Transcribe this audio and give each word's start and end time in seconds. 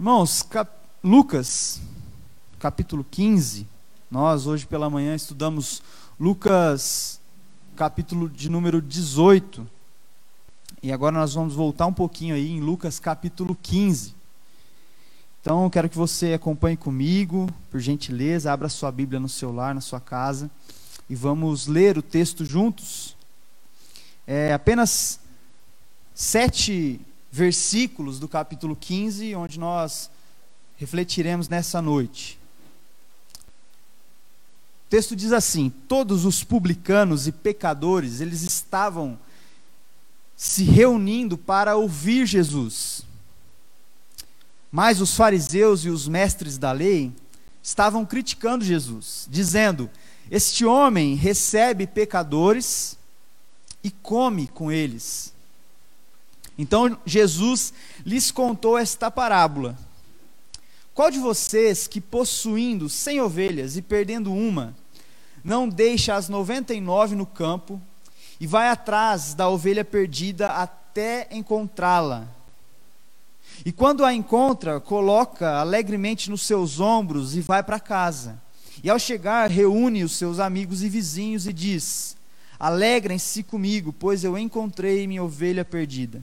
Irmãos, 0.00 0.42
cap 0.42 0.72
Lucas, 1.04 1.78
capítulo 2.58 3.04
15. 3.04 3.66
Nós 4.10 4.46
hoje 4.46 4.64
pela 4.64 4.88
manhã 4.88 5.14
estudamos 5.14 5.82
Lucas, 6.18 7.20
capítulo 7.76 8.26
de 8.26 8.48
número 8.48 8.80
18. 8.80 9.68
E 10.82 10.90
agora 10.90 11.18
nós 11.18 11.34
vamos 11.34 11.54
voltar 11.54 11.84
um 11.84 11.92
pouquinho 11.92 12.34
aí 12.34 12.50
em 12.50 12.60
Lucas, 12.60 12.98
capítulo 12.98 13.54
15. 13.54 14.14
Então, 15.42 15.68
quero 15.68 15.86
que 15.86 15.98
você 15.98 16.32
acompanhe 16.32 16.78
comigo, 16.78 17.52
por 17.70 17.78
gentileza, 17.78 18.50
abra 18.50 18.70
sua 18.70 18.90
Bíblia 18.90 19.20
no 19.20 19.28
seu 19.28 19.52
lar, 19.52 19.74
na 19.74 19.82
sua 19.82 20.00
casa, 20.00 20.50
e 21.10 21.14
vamos 21.14 21.66
ler 21.66 21.98
o 21.98 22.02
texto 22.02 22.42
juntos. 22.42 23.14
É 24.26 24.54
apenas 24.54 25.20
sete 26.14 26.98
versículos 27.30 28.18
do 28.18 28.26
capítulo 28.26 28.74
15, 28.74 29.34
onde 29.34 29.58
nós 29.58 30.10
refletiremos 30.76 31.48
nessa 31.48 31.80
noite. 31.80 32.38
O 34.86 34.90
texto 34.90 35.14
diz 35.14 35.32
assim: 35.32 35.70
Todos 35.86 36.24
os 36.24 36.42
publicanos 36.42 37.26
e 37.26 37.32
pecadores, 37.32 38.20
eles 38.20 38.42
estavam 38.42 39.18
se 40.36 40.64
reunindo 40.64 41.36
para 41.36 41.76
ouvir 41.76 42.26
Jesus. 42.26 43.02
Mas 44.72 45.00
os 45.00 45.14
fariseus 45.14 45.84
e 45.84 45.90
os 45.90 46.08
mestres 46.08 46.56
da 46.56 46.72
lei 46.72 47.12
estavam 47.62 48.06
criticando 48.06 48.64
Jesus, 48.64 49.28
dizendo: 49.30 49.90
Este 50.30 50.64
homem 50.64 51.14
recebe 51.14 51.86
pecadores 51.86 52.98
e 53.84 53.90
come 53.90 54.48
com 54.48 54.72
eles. 54.72 55.32
Então 56.60 56.98
Jesus 57.06 57.72
lhes 58.04 58.30
contou 58.30 58.76
esta 58.76 59.10
parábola: 59.10 59.78
Qual 60.92 61.10
de 61.10 61.18
vocês 61.18 61.86
que 61.86 62.02
possuindo 62.02 62.86
cem 62.86 63.18
ovelhas 63.18 63.78
e 63.78 63.82
perdendo 63.82 64.30
uma, 64.30 64.76
não 65.42 65.66
deixa 65.66 66.14
as 66.14 66.28
noventa 66.28 66.74
e 66.74 66.80
nove 66.80 67.16
no 67.16 67.24
campo 67.24 67.80
e 68.38 68.46
vai 68.46 68.68
atrás 68.68 69.32
da 69.32 69.48
ovelha 69.48 69.82
perdida 69.82 70.48
até 70.48 71.28
encontrá-la? 71.30 72.28
E 73.64 73.72
quando 73.72 74.04
a 74.04 74.12
encontra, 74.12 74.78
coloca 74.80 75.60
alegremente 75.60 76.28
nos 76.28 76.42
seus 76.42 76.78
ombros 76.78 77.34
e 77.34 77.40
vai 77.40 77.62
para 77.62 77.80
casa. 77.80 78.38
E 78.84 78.90
ao 78.90 78.98
chegar, 78.98 79.48
reúne 79.48 80.04
os 80.04 80.12
seus 80.12 80.38
amigos 80.38 80.82
e 80.82 80.90
vizinhos 80.90 81.46
e 81.46 81.54
diz: 81.54 82.18
Alegrem-se 82.58 83.42
comigo, 83.42 83.94
pois 83.94 84.24
eu 84.24 84.36
encontrei 84.36 85.06
minha 85.06 85.24
ovelha 85.24 85.64
perdida. 85.64 86.22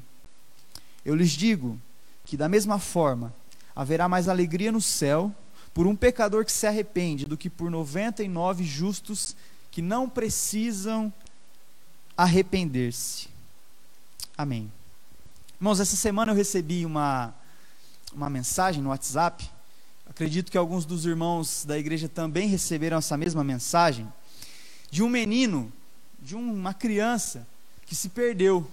Eu 1.07 1.15
lhes 1.15 1.31
digo 1.31 1.79
que, 2.25 2.35
da 2.35 2.49
mesma 2.49 2.79
forma, 2.79 3.33
haverá 3.73 4.09
mais 4.09 4.27
alegria 4.27 4.73
no 4.73 4.81
céu 4.81 5.33
por 5.73 5.87
um 5.87 5.95
pecador 5.95 6.43
que 6.43 6.51
se 6.51 6.67
arrepende 6.67 7.25
do 7.25 7.37
que 7.37 7.49
por 7.49 7.71
99 7.71 8.65
justos 8.65 9.33
que 9.71 9.81
não 9.81 10.09
precisam 10.09 11.11
arrepender-se. 12.17 13.29
Amém. 14.37 14.69
Irmãos, 15.57 15.79
essa 15.79 15.95
semana 15.95 16.33
eu 16.33 16.35
recebi 16.35 16.85
uma, 16.85 17.33
uma 18.11 18.29
mensagem 18.29 18.83
no 18.83 18.89
WhatsApp. 18.89 19.49
Acredito 20.09 20.51
que 20.51 20.57
alguns 20.57 20.85
dos 20.85 21.05
irmãos 21.05 21.63
da 21.63 21.79
igreja 21.79 22.09
também 22.09 22.49
receberam 22.49 22.97
essa 22.97 23.15
mesma 23.15 23.45
mensagem. 23.45 24.11
De 24.91 25.01
um 25.01 25.07
menino, 25.07 25.71
de 26.19 26.35
uma 26.35 26.73
criança 26.73 27.47
que 27.85 27.95
se 27.95 28.09
perdeu. 28.09 28.69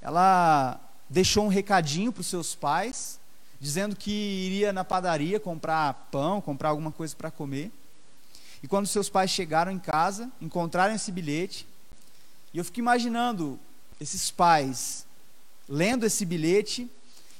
Ela 0.00 0.80
deixou 1.14 1.44
um 1.44 1.48
recadinho 1.48 2.12
para 2.12 2.22
os 2.22 2.26
seus 2.26 2.56
pais, 2.56 3.20
dizendo 3.60 3.94
que 3.94 4.10
iria 4.10 4.72
na 4.72 4.82
padaria 4.82 5.38
comprar 5.38 6.08
pão, 6.10 6.40
comprar 6.40 6.70
alguma 6.70 6.90
coisa 6.90 7.14
para 7.14 7.30
comer. 7.30 7.70
E 8.60 8.66
quando 8.66 8.88
seus 8.88 9.08
pais 9.08 9.30
chegaram 9.30 9.70
em 9.70 9.78
casa, 9.78 10.28
encontraram 10.40 10.92
esse 10.92 11.12
bilhete, 11.12 11.68
e 12.52 12.58
eu 12.58 12.64
fico 12.64 12.80
imaginando 12.80 13.58
esses 14.00 14.30
pais 14.30 15.06
lendo 15.68 16.04
esse 16.04 16.26
bilhete 16.26 16.90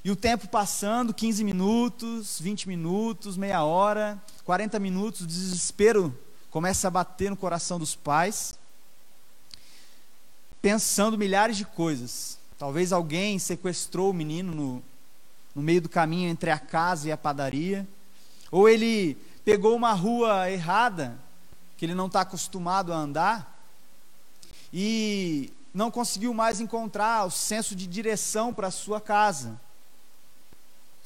e 0.04 0.10
o 0.10 0.16
tempo 0.16 0.48
passando 0.48 1.12
15 1.12 1.42
minutos, 1.42 2.40
20 2.40 2.68
minutos, 2.68 3.36
meia 3.36 3.64
hora, 3.64 4.22
40 4.44 4.78
minutos, 4.78 5.22
o 5.22 5.26
desespero 5.26 6.16
começa 6.48 6.86
a 6.86 6.90
bater 6.90 7.28
no 7.28 7.36
coração 7.36 7.78
dos 7.78 7.96
pais, 7.96 8.54
pensando 10.62 11.18
milhares 11.18 11.56
de 11.56 11.64
coisas. 11.64 12.38
Talvez 12.64 12.94
alguém 12.94 13.38
sequestrou 13.38 14.08
o 14.08 14.14
menino 14.14 14.54
no, 14.54 14.82
no 15.54 15.60
meio 15.60 15.82
do 15.82 15.88
caminho 15.90 16.30
entre 16.30 16.50
a 16.50 16.58
casa 16.58 17.06
e 17.06 17.12
a 17.12 17.16
padaria. 17.16 17.86
Ou 18.50 18.66
ele 18.66 19.18
pegou 19.44 19.76
uma 19.76 19.92
rua 19.92 20.50
errada, 20.50 21.14
que 21.76 21.84
ele 21.84 21.94
não 21.94 22.06
está 22.06 22.22
acostumado 22.22 22.90
a 22.90 22.96
andar, 22.96 23.62
e 24.72 25.52
não 25.74 25.90
conseguiu 25.90 26.32
mais 26.32 26.58
encontrar 26.58 27.26
o 27.26 27.30
senso 27.30 27.76
de 27.76 27.86
direção 27.86 28.54
para 28.54 28.68
a 28.68 28.70
sua 28.70 28.98
casa. 28.98 29.60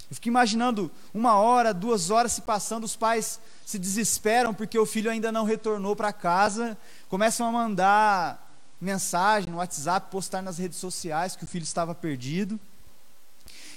Eu 0.08 0.14
fico 0.14 0.28
imaginando 0.28 0.88
uma 1.12 1.34
hora, 1.38 1.74
duas 1.74 2.08
horas 2.08 2.30
se 2.30 2.42
passando, 2.42 2.84
os 2.84 2.94
pais 2.94 3.40
se 3.66 3.80
desesperam 3.80 4.54
porque 4.54 4.78
o 4.78 4.86
filho 4.86 5.10
ainda 5.10 5.32
não 5.32 5.44
retornou 5.44 5.96
para 5.96 6.12
casa, 6.12 6.78
começam 7.08 7.48
a 7.48 7.50
mandar 7.50 8.47
mensagem 8.80 9.50
no 9.50 9.58
WhatsApp, 9.58 10.10
postar 10.10 10.42
nas 10.42 10.58
redes 10.58 10.78
sociais 10.78 11.34
que 11.34 11.44
o 11.44 11.46
filho 11.46 11.64
estava 11.64 11.94
perdido. 11.94 12.58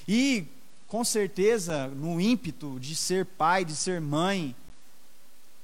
E, 0.08 0.46
com 0.88 1.04
certeza, 1.04 1.88
no 1.88 2.20
ímpeto 2.20 2.80
de 2.80 2.96
ser 2.96 3.26
pai, 3.26 3.66
de 3.66 3.76
ser 3.76 4.00
mãe, 4.02 4.56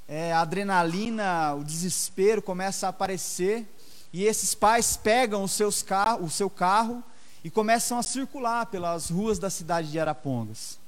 é, 0.07 0.31
a 0.31 0.41
adrenalina, 0.41 1.53
o 1.53 1.63
desespero 1.63 2.41
começa 2.41 2.87
a 2.87 2.89
aparecer 2.89 3.67
e 4.13 4.23
esses 4.23 4.55
pais 4.55 4.95
pegam 4.95 5.43
os 5.43 5.51
seus 5.51 5.83
car 5.83 6.21
o 6.23 6.29
seu 6.29 6.49
carro 6.49 7.03
e 7.43 7.49
começam 7.49 7.99
a 7.99 8.03
circular 8.03 8.65
pelas 8.67 9.09
ruas 9.09 9.37
da 9.37 9.49
cidade 9.49 9.91
de 9.91 9.99
Arapongas. 9.99 10.79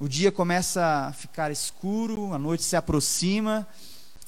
O 0.00 0.08
dia 0.08 0.30
começa 0.30 1.08
a 1.08 1.12
ficar 1.12 1.50
escuro, 1.50 2.32
a 2.32 2.38
noite 2.38 2.62
se 2.62 2.76
aproxima, 2.76 3.66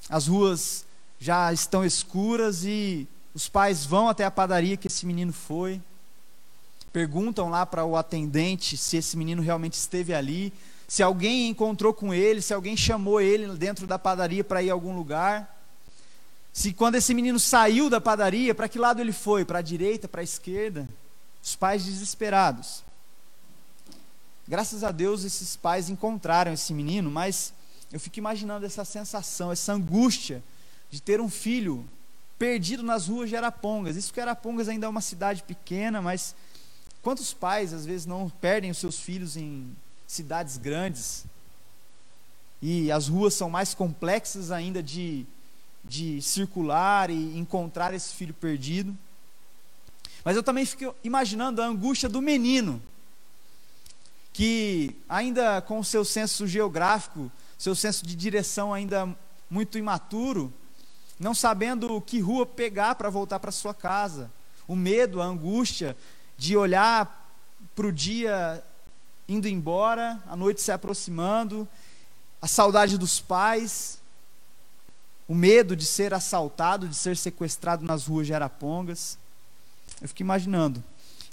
as 0.09 0.27
ruas 0.27 0.85
já 1.21 1.53
estão 1.53 1.85
escuras 1.85 2.65
e 2.65 3.07
os 3.35 3.49
pais 3.49 3.85
vão 3.85 4.09
até 4.09 4.25
a 4.25 4.31
padaria 4.31 4.77
que 4.77 4.89
esse 4.89 5.05
menino 5.05 5.33
foi, 5.33 5.81
perguntam 6.93 7.51
lá 7.51 7.67
para 7.67 7.85
o 7.85 7.95
atendente 7.95 8.77
se 8.77 8.97
esse 8.97 9.17
menino 9.17 9.43
realmente 9.43 9.75
esteve 9.75 10.15
ali, 10.15 10.53
se 10.89 11.03
alguém 11.03 11.49
encontrou 11.49 11.93
com 11.93 12.13
ele, 12.13 12.43
se 12.43 12.55
alguém 12.55 12.77
chamou 12.77 13.21
ele 13.21 13.47
dentro 13.57 13.87
da 13.87 13.99
padaria 13.99 14.43
para 14.43 14.63
ir 14.63 14.71
a 14.71 14.73
algum 14.73 14.97
lugar. 14.97 15.57
Se 16.53 16.73
quando 16.73 16.97
esse 16.97 17.15
menino 17.15 17.39
saiu 17.39 17.89
da 17.89 18.01
padaria, 18.01 18.53
para 18.55 18.69
que 18.69 18.77
lado 18.77 19.01
ele 19.01 19.13
foi? 19.13 19.45
Para 19.45 19.61
a 19.61 19.63
direita, 19.63 20.09
para 20.09 20.21
a 20.21 20.25
esquerda? 20.25 20.89
Os 21.41 21.55
pais 21.55 21.85
desesperados. 21.85 22.83
Graças 24.49 24.83
a 24.83 24.91
Deus 24.91 25.23
esses 25.23 25.55
pais 25.55 25.89
encontraram 25.89 26.53
esse 26.53 26.75
menino, 26.75 27.09
mas 27.09 27.53
eu 27.93 28.01
fico 28.01 28.19
imaginando 28.19 28.67
essa 28.67 28.85
sensação, 28.85 29.53
essa 29.53 29.73
angústia 29.73 30.43
de 30.91 31.01
ter 31.01 31.21
um 31.21 31.29
filho 31.29 31.89
perdido 32.39 32.83
nas 32.83 33.07
ruas 33.07 33.29
de 33.29 33.37
Arapongas. 33.37 33.97
Isso 33.97 34.13
que 34.13 34.21
Arapongas 34.21 34.69
ainda 34.69 34.87
é 34.87 34.89
uma 34.89 35.01
cidade 35.01 35.43
pequena, 35.43 36.01
mas 36.01 36.35
quantos 37.03 37.33
pais 37.33 37.73
às 37.73 37.85
vezes 37.85 38.07
não 38.07 38.29
perdem 38.29 38.71
os 38.71 38.79
seus 38.79 38.99
filhos 38.99 39.37
em 39.37 39.77
cidades 40.07 40.57
grandes? 40.57 41.25
E 42.63 42.91
as 42.91 43.09
ruas 43.09 43.35
são 43.35 43.49
mais 43.49 43.75
complexas 43.75 44.51
ainda 44.51 44.83
de, 44.83 45.27
de 45.85 46.21
circular 46.21 47.11
e 47.11 47.39
encontrar 47.39 47.95
esse 47.95 48.15
filho 48.15 48.35
perdido. 48.35 48.97
Mas 50.25 50.37
eu 50.37 50.43
também 50.43 50.67
fico 50.67 50.95
imaginando 51.03 51.63
a 51.63 51.67
angústia 51.67 52.09
do 52.09 52.21
menino, 52.21 52.83
que 54.33 54.95
ainda 55.09 55.61
com 55.63 55.79
o 55.79 55.85
seu 55.85 56.05
senso 56.05 56.47
geográfico, 56.47 57.31
seu 57.59 57.75
senso 57.75 58.07
de 58.07 58.15
direção 58.15 58.73
ainda 58.73 59.09
muito 59.49 59.79
imaturo, 59.79 60.53
não 61.21 61.35
sabendo 61.35 62.01
que 62.01 62.19
rua 62.19 62.47
pegar 62.47 62.95
para 62.95 63.11
voltar 63.11 63.39
para 63.39 63.53
sua 63.53 63.75
casa. 63.75 64.31
O 64.67 64.75
medo, 64.75 65.21
a 65.21 65.27
angústia 65.27 65.95
de 66.39 66.57
olhar 66.57 67.31
para 67.77 67.87
o 67.87 67.93
dia 67.93 68.65
indo 69.29 69.47
embora, 69.47 70.19
a 70.27 70.35
noite 70.35 70.63
se 70.63 70.73
aproximando, 70.73 71.69
a 72.41 72.49
saudade 72.49 72.97
dos 72.97 73.21
pais, 73.21 74.01
o 75.29 75.35
medo 75.35 75.77
de 75.77 75.85
ser 75.85 76.15
assaltado, 76.15 76.89
de 76.89 76.97
ser 76.97 77.17
sequestrado 77.17 77.85
nas 77.85 78.07
ruas 78.07 78.27
de 78.27 78.35
Arapongas. 78.35 79.19
Eu 80.01 80.09
fico 80.09 80.23
imaginando. 80.23 80.83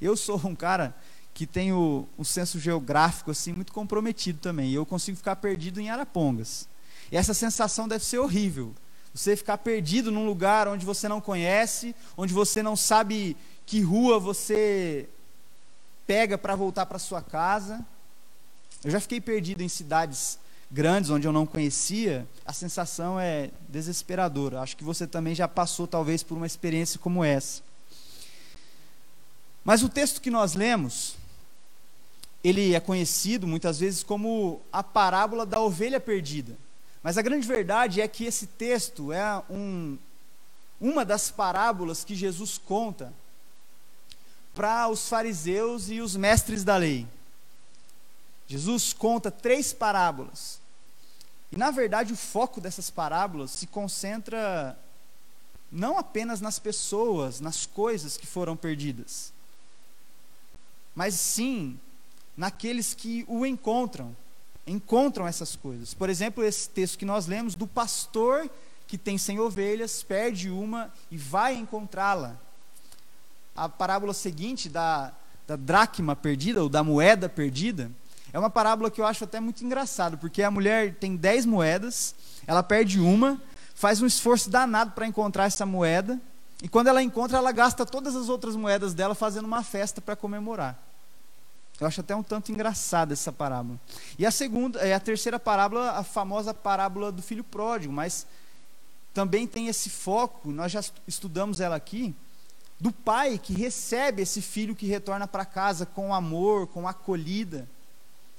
Eu 0.01 0.17
sou 0.17 0.39
um 0.45 0.53
cara 0.53 0.93
que 1.33 1.47
tenho 1.47 2.07
um 2.19 2.23
senso 2.23 2.59
geográfico 2.59 3.31
assim 3.31 3.53
muito 3.53 3.71
comprometido 3.71 4.39
também. 4.39 4.71
Eu 4.71 4.85
consigo 4.85 5.17
ficar 5.17 5.37
perdido 5.37 5.79
em 5.79 5.89
Arapongas. 5.89 6.67
E 7.09 7.15
essa 7.15 7.33
sensação 7.33 7.87
deve 7.87 8.03
ser 8.03 8.19
horrível. 8.19 8.75
Você 9.17 9.35
ficar 9.35 9.57
perdido 9.57 10.11
num 10.11 10.27
lugar 10.27 10.67
onde 10.67 10.85
você 10.85 11.07
não 11.09 11.19
conhece, 11.19 11.95
onde 12.15 12.31
você 12.31 12.61
não 12.61 12.75
sabe 12.75 13.35
que 13.65 13.81
rua 13.81 14.19
você 14.19 15.09
pega 16.05 16.37
para 16.37 16.55
voltar 16.55 16.85
para 16.85 16.99
sua 16.99 17.19
casa. 17.19 17.83
Eu 18.83 18.91
já 18.91 18.99
fiquei 18.99 19.19
perdido 19.19 19.63
em 19.63 19.67
cidades 19.67 20.37
grandes 20.69 21.09
onde 21.09 21.27
eu 21.27 21.33
não 21.33 21.47
conhecia, 21.47 22.27
a 22.45 22.53
sensação 22.53 23.19
é 23.19 23.49
desesperadora. 23.67 24.61
Acho 24.61 24.77
que 24.77 24.83
você 24.83 25.07
também 25.07 25.33
já 25.33 25.47
passou 25.47 25.87
talvez 25.87 26.21
por 26.21 26.37
uma 26.37 26.45
experiência 26.45 26.99
como 26.99 27.23
essa. 27.23 27.63
Mas 29.65 29.81
o 29.81 29.89
texto 29.89 30.21
que 30.21 30.29
nós 30.29 30.53
lemos, 30.53 31.15
ele 32.43 32.75
é 32.75 32.79
conhecido 32.79 33.47
muitas 33.47 33.79
vezes 33.79 34.03
como 34.03 34.61
a 34.71 34.83
parábola 34.83 35.43
da 35.43 35.59
ovelha 35.59 35.99
perdida. 35.99 36.55
Mas 37.07 37.17
a 37.17 37.21
grande 37.21 37.47
verdade 37.47 38.01
é 38.01 38.07
que 38.09 38.25
esse 38.25 38.45
texto 38.45 39.13
é 39.13 39.41
um, 39.49 39.97
uma 40.77 41.05
das 41.05 41.31
parábolas 41.31 42.03
que 42.03 42.13
Jesus 42.13 42.57
conta 42.57 43.13
para 44.53 44.89
os 44.89 45.07
fariseus 45.07 45.89
e 45.89 46.01
os 46.01 46.17
mestres 46.17 46.65
da 46.65 46.75
lei. 46.75 47.07
Jesus 48.45 48.91
conta 48.91 49.31
três 49.31 49.71
parábolas. 49.71 50.59
E 51.49 51.55
na 51.55 51.71
verdade 51.71 52.11
o 52.11 52.17
foco 52.17 52.59
dessas 52.59 52.89
parábolas 52.89 53.51
se 53.51 53.67
concentra 53.67 54.77
não 55.71 55.97
apenas 55.97 56.41
nas 56.41 56.59
pessoas, 56.59 57.39
nas 57.39 57.65
coisas 57.65 58.17
que 58.17 58.27
foram 58.27 58.57
perdidas, 58.57 59.31
mas 60.93 61.13
sim 61.13 61.79
naqueles 62.35 62.93
que 62.93 63.23
o 63.29 63.45
encontram, 63.45 64.13
encontram 64.67 65.25
essas 65.25 65.55
coisas. 65.55 65.93
Por 65.93 66.09
exemplo, 66.09 66.43
esse 66.43 66.69
texto 66.69 66.97
que 66.99 67.05
nós 67.05 67.25
lemos 67.25 67.55
do 67.55 67.65
pastor 67.65 68.49
que 68.87 68.97
tem 68.97 69.17
cem 69.17 69.39
ovelhas, 69.39 70.01
perde 70.01 70.49
uma 70.49 70.91
e 71.11 71.17
vai 71.17 71.55
encontrá-la. 71.55 72.37
A 73.55 73.67
parábola 73.67 74.13
seguinte 74.13 74.69
da, 74.69 75.11
da 75.45 75.55
dracma 75.55 76.15
perdida, 76.15 76.63
ou 76.63 76.69
da 76.69 76.83
moeda 76.83 77.27
perdida, 77.27 77.91
é 78.31 78.39
uma 78.39 78.49
parábola 78.49 78.89
que 78.89 79.01
eu 79.01 79.05
acho 79.05 79.25
até 79.25 79.39
muito 79.39 79.63
engraçado, 79.63 80.17
porque 80.17 80.41
a 80.41 80.49
mulher 80.49 80.95
tem 80.95 81.15
dez 81.15 81.45
moedas, 81.45 82.15
ela 82.45 82.63
perde 82.63 82.99
uma, 82.99 83.41
faz 83.75 84.01
um 84.01 84.05
esforço 84.05 84.49
danado 84.49 84.91
para 84.91 85.05
encontrar 85.07 85.45
essa 85.45 85.65
moeda, 85.65 86.19
e 86.61 86.69
quando 86.69 86.87
ela 86.87 87.03
encontra, 87.03 87.37
ela 87.37 87.51
gasta 87.51 87.85
todas 87.85 88.15
as 88.15 88.29
outras 88.29 88.55
moedas 88.55 88.93
dela 88.93 89.13
fazendo 89.13 89.45
uma 89.45 89.63
festa 89.63 90.01
para 90.01 90.15
comemorar. 90.15 90.86
Eu 91.79 91.87
acho 91.87 92.01
até 92.01 92.15
um 92.15 92.23
tanto 92.23 92.51
engraçada 92.51 93.13
essa 93.13 93.31
parábola. 93.31 93.79
E 94.17 94.25
a 94.25 94.31
segunda, 94.31 94.79
é 94.79 94.93
a 94.93 94.99
terceira 94.99 95.39
parábola, 95.39 95.91
a 95.91 96.03
famosa 96.03 96.53
parábola 96.53 97.11
do 97.11 97.21
filho 97.21 97.43
pródigo, 97.43 97.93
mas 97.93 98.25
também 99.13 99.47
tem 99.47 99.67
esse 99.67 99.89
foco, 99.89 100.51
nós 100.51 100.71
já 100.71 100.83
estudamos 101.07 101.59
ela 101.59 101.75
aqui, 101.75 102.15
do 102.79 102.91
pai 102.91 103.37
que 103.37 103.53
recebe 103.53 104.21
esse 104.21 104.41
filho 104.41 104.75
que 104.75 104.85
retorna 104.85 105.27
para 105.27 105.45
casa 105.45 105.85
com 105.85 106.13
amor, 106.13 106.67
com 106.67 106.87
acolhida 106.87 107.67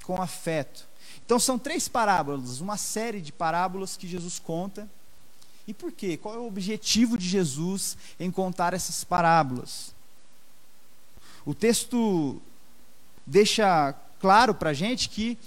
com 0.09 0.19
afeto. 0.19 0.87
Então 1.23 1.37
são 1.37 1.59
três 1.59 1.87
parábolas, 1.87 2.61
uma 2.61 2.77
série 2.77 3.21
de 3.21 3.31
parábolas 3.31 3.95
que 3.95 4.07
Jesus 4.07 4.39
conta. 4.39 4.89
E 5.67 5.73
por 5.73 5.91
quê? 5.91 6.17
Qual 6.17 6.33
é 6.33 6.39
o 6.39 6.47
objetivo 6.47 7.15
de 7.15 7.29
Jesus 7.29 7.95
em 8.19 8.31
contar 8.31 8.73
essas 8.73 9.03
parábolas? 9.03 9.93
O 11.45 11.53
texto 11.53 12.41
deixa 13.29 13.93
claro 14.19 14.53
para 14.53 14.71
a 14.71 14.73
gente 14.73 15.07
que 15.07 15.37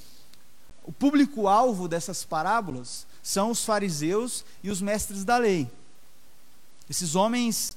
o 0.84 0.92
público-alvo 0.92 1.88
dessas 1.88 2.24
parábolas 2.24 3.06
são 3.22 3.50
os 3.50 3.64
fariseus 3.64 4.44
e 4.62 4.70
os 4.70 4.80
mestres 4.80 5.24
da 5.24 5.36
lei. 5.36 5.68
Esses 6.88 7.14
homens 7.14 7.76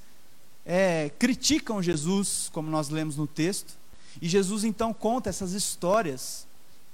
é, 0.65 1.11
criticam 1.19 1.81
Jesus, 1.81 2.49
como 2.53 2.69
nós 2.69 2.89
lemos 2.89 3.17
no 3.17 3.27
texto, 3.27 3.73
e 4.21 4.29
Jesus 4.29 4.63
então 4.63 4.93
conta 4.93 5.29
essas 5.29 5.53
histórias 5.53 6.47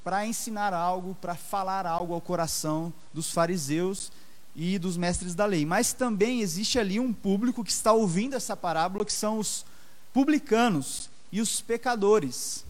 para 0.04 0.25
ensinar 0.25 0.74
algo, 0.74 1.16
para 1.16 1.36
falar 1.36 1.86
algo 1.86 2.13
ao 2.13 2.22
coração 2.22 2.92
dos 3.13 3.30
fariseus 3.31 4.12
e 4.56 4.80
dos 4.80 4.98
mestres 4.98 5.36
da 5.36 5.46
lei. 5.46 5.66
Mas 5.66 5.94
também 5.94 6.42
existe 6.42 6.80
ali 6.80 7.00
um 7.00 7.13
público 7.13 7.63
que 7.63 7.72
está 7.72 7.92
ouvindo 7.92 8.36
essa 8.36 8.58
parábola, 8.58 9.06
que 9.06 9.13
são 9.13 9.38
os 9.38 9.66
publicanos 10.13 11.10
e 11.31 11.40
os 11.40 11.62
pecadores. 11.62 12.66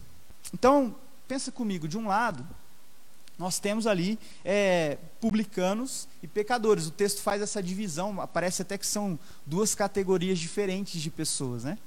Então, 0.52 0.94
pensa 1.26 1.50
comigo, 1.50 1.88
de 1.88 1.96
um 1.96 2.06
lado, 2.06 2.46
nós 3.38 3.58
temos 3.58 3.86
ali 3.86 4.18
é, 4.44 4.98
publicanos 5.20 6.06
e 6.22 6.28
pecadores. 6.28 6.86
O 6.86 6.90
texto 6.90 7.22
faz 7.22 7.40
essa 7.42 7.62
divisão, 7.62 8.28
parece 8.32 8.62
até 8.62 8.76
que 8.76 8.86
são 8.86 9.18
duas 9.46 9.74
categorias 9.74 10.38
diferentes 10.38 11.00
de 11.00 11.10
pessoas, 11.10 11.64
né? 11.64 11.78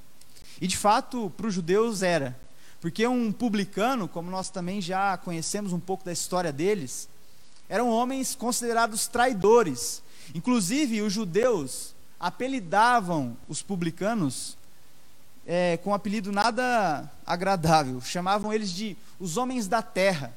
E 0.59 0.67
de 0.67 0.77
fato, 0.77 1.29
para 1.37 1.47
os 1.47 1.53
judeus 1.53 2.01
era. 2.01 2.37
Porque 2.81 3.07
um 3.07 3.31
publicano, 3.31 4.07
como 4.07 4.29
nós 4.29 4.49
também 4.49 4.81
já 4.81 5.17
conhecemos 5.17 5.73
um 5.73 5.79
pouco 5.79 6.03
da 6.03 6.11
história 6.11 6.51
deles, 6.51 7.07
eram 7.69 7.89
homens 7.89 8.35
considerados 8.35 9.07
traidores. 9.07 10.03
Inclusive, 10.33 11.01
os 11.01 11.13
judeus 11.13 11.95
apelidavam 12.19 13.37
os 13.47 13.61
publicanos 13.61 14.57
é, 15.45 15.77
com 15.77 15.91
um 15.91 15.93
apelido 15.93 16.31
nada 16.31 17.09
agradável. 17.25 18.01
Chamavam 18.01 18.51
eles 18.51 18.71
de 18.71 18.97
os 19.19 19.37
homens 19.37 19.67
da 19.67 19.81
terra. 19.81 20.35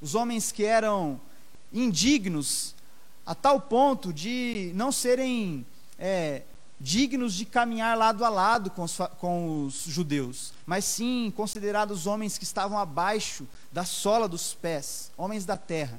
Os 0.00 0.14
homens 0.14 0.52
que 0.52 0.64
eram 0.64 1.20
indignos 1.72 2.74
a 3.24 3.34
tal 3.34 3.60
ponto 3.60 4.12
de 4.12 4.70
não 4.74 4.92
serem 4.92 5.66
é, 5.98 6.42
dignos 6.78 7.34
de 7.34 7.44
caminhar 7.44 7.96
lado 7.96 8.24
a 8.24 8.28
lado 8.28 8.70
com 8.70 8.82
os, 8.82 8.98
com 9.18 9.64
os 9.64 9.84
judeus, 9.84 10.52
mas 10.64 10.84
sim 10.84 11.32
considerados 11.34 12.06
homens 12.06 12.38
que 12.38 12.44
estavam 12.44 12.78
abaixo 12.78 13.46
da 13.72 13.84
sola 13.84 14.28
dos 14.28 14.54
pés, 14.54 15.10
homens 15.16 15.44
da 15.44 15.56
terra. 15.56 15.98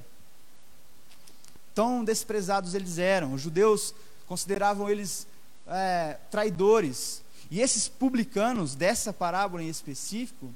Tão 1.74 2.04
desprezados 2.04 2.74
eles 2.74 2.98
eram. 2.98 3.34
Os 3.34 3.42
judeus 3.42 3.94
consideravam 4.26 4.90
eles 4.90 5.28
é, 5.68 6.18
traidores. 6.32 7.22
E 7.50 7.62
esses 7.62 7.88
publicanos, 7.88 8.76
dessa 8.76 9.14
parábola 9.14 9.64
em 9.64 9.70
específico, 9.70 10.52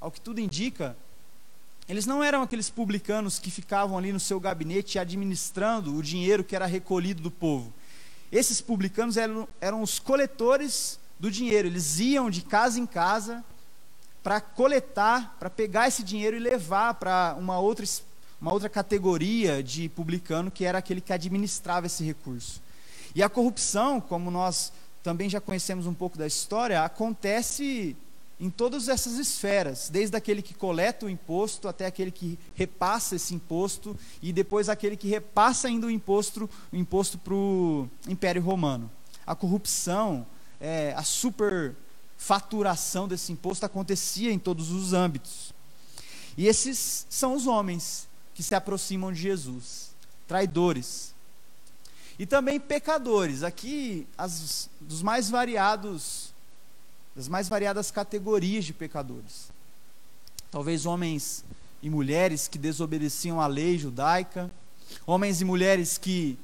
ao 0.00 0.10
que 0.10 0.20
tudo 0.20 0.40
indica, 0.40 0.96
eles 1.88 2.06
não 2.06 2.22
eram 2.22 2.42
aqueles 2.42 2.70
publicanos 2.70 3.38
que 3.38 3.50
ficavam 3.50 3.96
ali 3.96 4.12
no 4.12 4.20
seu 4.20 4.40
gabinete 4.40 4.98
administrando 4.98 5.94
o 5.94 6.02
dinheiro 6.02 6.42
que 6.42 6.56
era 6.56 6.66
recolhido 6.66 7.22
do 7.22 7.30
povo. 7.30 7.72
Esses 8.30 8.60
publicanos 8.60 9.16
eram, 9.16 9.46
eram 9.60 9.82
os 9.82 9.98
coletores 9.98 10.98
do 11.18 11.30
dinheiro, 11.30 11.68
eles 11.68 12.00
iam 12.00 12.30
de 12.30 12.42
casa 12.42 12.80
em 12.80 12.86
casa 12.86 13.44
para 14.22 14.40
coletar, 14.40 15.36
para 15.38 15.50
pegar 15.50 15.88
esse 15.88 16.02
dinheiro 16.02 16.36
e 16.36 16.40
levar 16.40 16.94
para 16.94 17.36
uma 17.38 17.58
outra, 17.58 17.84
uma 18.40 18.52
outra 18.52 18.68
categoria 18.68 19.62
de 19.62 19.88
publicano, 19.88 20.50
que 20.50 20.64
era 20.64 20.78
aquele 20.78 21.00
que 21.00 21.12
administrava 21.12 21.86
esse 21.86 22.02
recurso. 22.04 22.62
E 23.14 23.22
a 23.22 23.28
corrupção, 23.28 24.00
como 24.00 24.30
nós 24.30 24.72
também 25.02 25.28
já 25.28 25.40
conhecemos 25.40 25.86
um 25.86 25.94
pouco 25.94 26.16
da 26.16 26.26
história, 26.26 26.84
acontece 26.84 27.96
em 28.42 28.50
todas 28.50 28.88
essas 28.88 29.18
esferas, 29.18 29.88
desde 29.88 30.16
aquele 30.16 30.42
que 30.42 30.52
coleta 30.52 31.06
o 31.06 31.08
imposto 31.08 31.68
até 31.68 31.86
aquele 31.86 32.10
que 32.10 32.36
repassa 32.54 33.14
esse 33.14 33.32
imposto 33.34 33.96
e 34.20 34.32
depois 34.32 34.68
aquele 34.68 34.96
que 34.96 35.06
repassa 35.06 35.68
ainda 35.68 35.86
o 35.86 35.90
imposto 35.90 36.50
o 36.72 36.76
imposto 36.76 37.18
para 37.18 37.34
o 37.34 37.88
Império 38.08 38.42
Romano. 38.42 38.90
A 39.24 39.36
corrupção, 39.36 40.26
é, 40.60 40.92
a 40.96 41.04
superfaturação 41.04 43.06
desse 43.06 43.30
imposto 43.30 43.64
acontecia 43.64 44.32
em 44.32 44.40
todos 44.40 44.72
os 44.72 44.92
âmbitos. 44.92 45.54
E 46.36 46.48
esses 46.48 47.06
são 47.08 47.36
os 47.36 47.46
homens 47.46 48.08
que 48.34 48.42
se 48.42 48.56
aproximam 48.56 49.12
de 49.12 49.20
Jesus, 49.20 49.92
traidores. 50.26 51.11
E 52.18 52.26
também 52.26 52.60
pecadores, 52.60 53.42
aqui 53.42 54.06
as, 54.16 54.68
dos 54.80 55.02
mais 55.02 55.30
variados 55.30 56.32
das 57.14 57.28
mais 57.28 57.48
variadas 57.48 57.90
categorias 57.90 58.64
de 58.64 58.72
pecadores. 58.72 59.50
Talvez 60.50 60.86
homens 60.86 61.44
e 61.82 61.90
mulheres 61.90 62.48
que 62.48 62.58
desobedeciam 62.58 63.40
à 63.40 63.46
lei 63.46 63.78
judaica, 63.78 64.50
homens 65.06 65.40
e 65.40 65.44
mulheres 65.44 65.98
que 65.98 66.38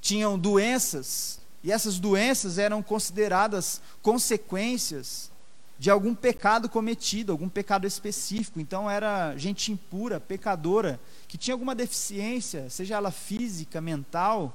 tinham 0.00 0.38
doenças, 0.38 1.38
e 1.62 1.70
essas 1.70 1.98
doenças 1.98 2.56
eram 2.56 2.82
consideradas 2.82 3.82
consequências 4.00 5.30
de 5.78 5.90
algum 5.90 6.14
pecado 6.14 6.68
cometido, 6.68 7.32
algum 7.32 7.48
pecado 7.48 7.86
específico. 7.86 8.60
Então 8.60 8.90
era 8.90 9.36
gente 9.36 9.72
impura, 9.72 10.20
pecadora, 10.20 11.00
que 11.28 11.36
tinha 11.36 11.54
alguma 11.54 11.74
deficiência, 11.74 12.68
seja 12.70 12.96
ela 12.96 13.10
física, 13.10 13.80
mental, 13.80 14.54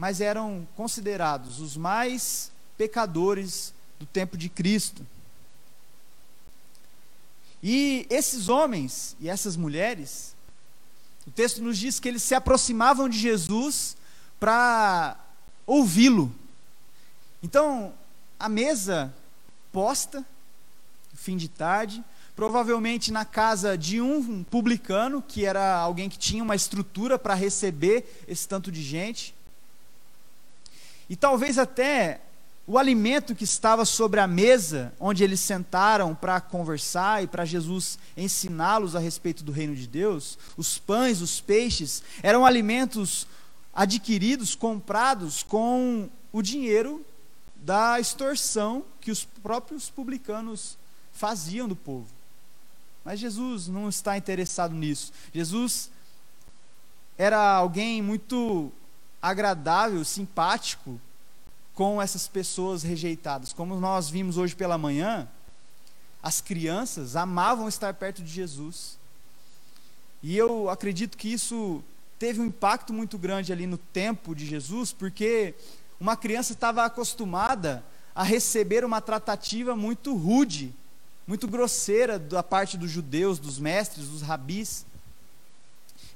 mas 0.00 0.22
eram 0.22 0.66
considerados 0.74 1.60
os 1.60 1.76
mais 1.76 2.50
pecadores 2.78 3.74
do 3.98 4.06
tempo 4.06 4.34
de 4.34 4.48
Cristo. 4.48 5.06
E 7.62 8.06
esses 8.08 8.48
homens 8.48 9.14
e 9.20 9.28
essas 9.28 9.56
mulheres, 9.58 10.34
o 11.26 11.30
texto 11.30 11.60
nos 11.60 11.76
diz 11.76 12.00
que 12.00 12.08
eles 12.08 12.22
se 12.22 12.34
aproximavam 12.34 13.10
de 13.10 13.18
Jesus 13.18 13.94
para 14.40 15.18
ouvi-lo. 15.66 16.34
Então, 17.42 17.92
a 18.38 18.48
mesa 18.48 19.14
posta, 19.70 20.24
fim 21.12 21.36
de 21.36 21.46
tarde, 21.46 22.02
provavelmente 22.34 23.12
na 23.12 23.26
casa 23.26 23.76
de 23.76 24.00
um 24.00 24.42
publicano, 24.44 25.20
que 25.20 25.44
era 25.44 25.76
alguém 25.76 26.08
que 26.08 26.18
tinha 26.18 26.42
uma 26.42 26.56
estrutura 26.56 27.18
para 27.18 27.34
receber 27.34 28.24
esse 28.26 28.48
tanto 28.48 28.72
de 28.72 28.82
gente. 28.82 29.34
E 31.10 31.16
talvez 31.16 31.58
até 31.58 32.20
o 32.64 32.78
alimento 32.78 33.34
que 33.34 33.42
estava 33.42 33.84
sobre 33.84 34.20
a 34.20 34.28
mesa, 34.28 34.94
onde 35.00 35.24
eles 35.24 35.40
sentaram 35.40 36.14
para 36.14 36.40
conversar 36.40 37.20
e 37.20 37.26
para 37.26 37.44
Jesus 37.44 37.98
ensiná-los 38.16 38.94
a 38.94 39.00
respeito 39.00 39.42
do 39.42 39.50
reino 39.50 39.74
de 39.74 39.88
Deus, 39.88 40.38
os 40.56 40.78
pães, 40.78 41.20
os 41.20 41.40
peixes, 41.40 42.00
eram 42.22 42.46
alimentos 42.46 43.26
adquiridos, 43.74 44.54
comprados 44.54 45.42
com 45.42 46.08
o 46.32 46.40
dinheiro 46.40 47.04
da 47.56 47.98
extorsão 47.98 48.84
que 49.00 49.10
os 49.10 49.24
próprios 49.24 49.90
publicanos 49.90 50.78
faziam 51.12 51.66
do 51.66 51.74
povo. 51.74 52.06
Mas 53.04 53.18
Jesus 53.18 53.66
não 53.66 53.88
está 53.88 54.16
interessado 54.16 54.76
nisso. 54.76 55.12
Jesus 55.34 55.90
era 57.18 57.56
alguém 57.56 58.00
muito 58.00 58.72
agradável, 59.20 60.04
simpático 60.04 61.00
com 61.74 62.00
essas 62.00 62.28
pessoas 62.28 62.82
rejeitadas. 62.82 63.52
Como 63.52 63.78
nós 63.78 64.08
vimos 64.08 64.36
hoje 64.36 64.54
pela 64.54 64.78
manhã, 64.78 65.28
as 66.22 66.40
crianças 66.40 67.16
amavam 67.16 67.68
estar 67.68 67.94
perto 67.94 68.22
de 68.22 68.30
Jesus. 68.30 68.98
E 70.22 70.36
eu 70.36 70.68
acredito 70.68 71.16
que 71.16 71.32
isso 71.32 71.82
teve 72.18 72.40
um 72.40 72.44
impacto 72.44 72.92
muito 72.92 73.16
grande 73.16 73.52
ali 73.52 73.66
no 73.66 73.78
tempo 73.78 74.34
de 74.34 74.44
Jesus, 74.44 74.92
porque 74.92 75.54
uma 75.98 76.16
criança 76.16 76.52
estava 76.52 76.84
acostumada 76.84 77.82
a 78.14 78.22
receber 78.22 78.84
uma 78.84 79.00
tratativa 79.00 79.74
muito 79.74 80.14
rude, 80.14 80.74
muito 81.26 81.48
grosseira 81.48 82.18
da 82.18 82.42
parte 82.42 82.76
dos 82.76 82.90
judeus, 82.90 83.38
dos 83.38 83.58
mestres, 83.58 84.08
dos 84.08 84.20
rabis. 84.20 84.84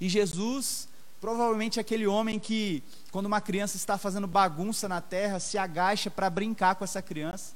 E 0.00 0.08
Jesus, 0.08 0.88
provavelmente 1.24 1.80
aquele 1.80 2.06
homem 2.06 2.38
que, 2.38 2.82
quando 3.10 3.24
uma 3.24 3.40
criança 3.40 3.78
está 3.78 3.96
fazendo 3.96 4.26
bagunça 4.26 4.86
na 4.86 5.00
terra, 5.00 5.40
se 5.40 5.56
agacha 5.56 6.10
para 6.10 6.28
brincar 6.28 6.74
com 6.74 6.84
essa 6.84 7.00
criança. 7.00 7.54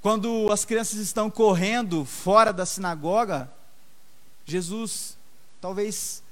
Quando 0.00 0.50
as 0.50 0.64
crianças 0.64 0.98
estão 1.00 1.30
correndo 1.30 2.02
fora 2.02 2.50
da 2.50 2.64
sinagoga, 2.64 3.52
Jesus 4.46 5.18
talvez 5.60 6.22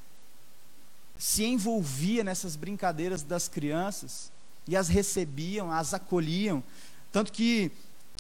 se 1.18 1.44
envolvia 1.44 2.24
nessas 2.24 2.56
brincadeiras 2.56 3.22
das 3.22 3.46
crianças 3.46 4.32
e 4.66 4.78
as 4.78 4.88
recebiam, 4.88 5.70
as 5.70 5.92
acolhiam. 5.92 6.64
Tanto 7.12 7.30
que 7.30 7.70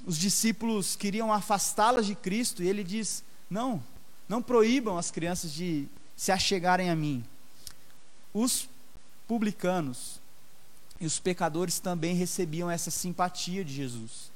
os 0.04 0.18
discípulos 0.18 0.94
queriam 0.94 1.32
afastá-las 1.32 2.04
de 2.04 2.14
Cristo 2.14 2.62
e 2.62 2.68
ele 2.68 2.84
diz: 2.84 3.24
Não, 3.48 3.82
não 4.28 4.42
proíbam 4.42 4.98
as 4.98 5.10
crianças 5.10 5.50
de 5.50 5.88
se 6.14 6.30
achegarem 6.30 6.90
a 6.90 6.94
mim. 6.94 7.24
Os 8.32 8.68
publicanos 9.26 10.20
e 11.00 11.06
os 11.06 11.18
pecadores 11.18 11.78
também 11.78 12.14
recebiam 12.14 12.70
essa 12.70 12.90
simpatia 12.90 13.64
de 13.64 13.72
Jesus. 13.72 14.30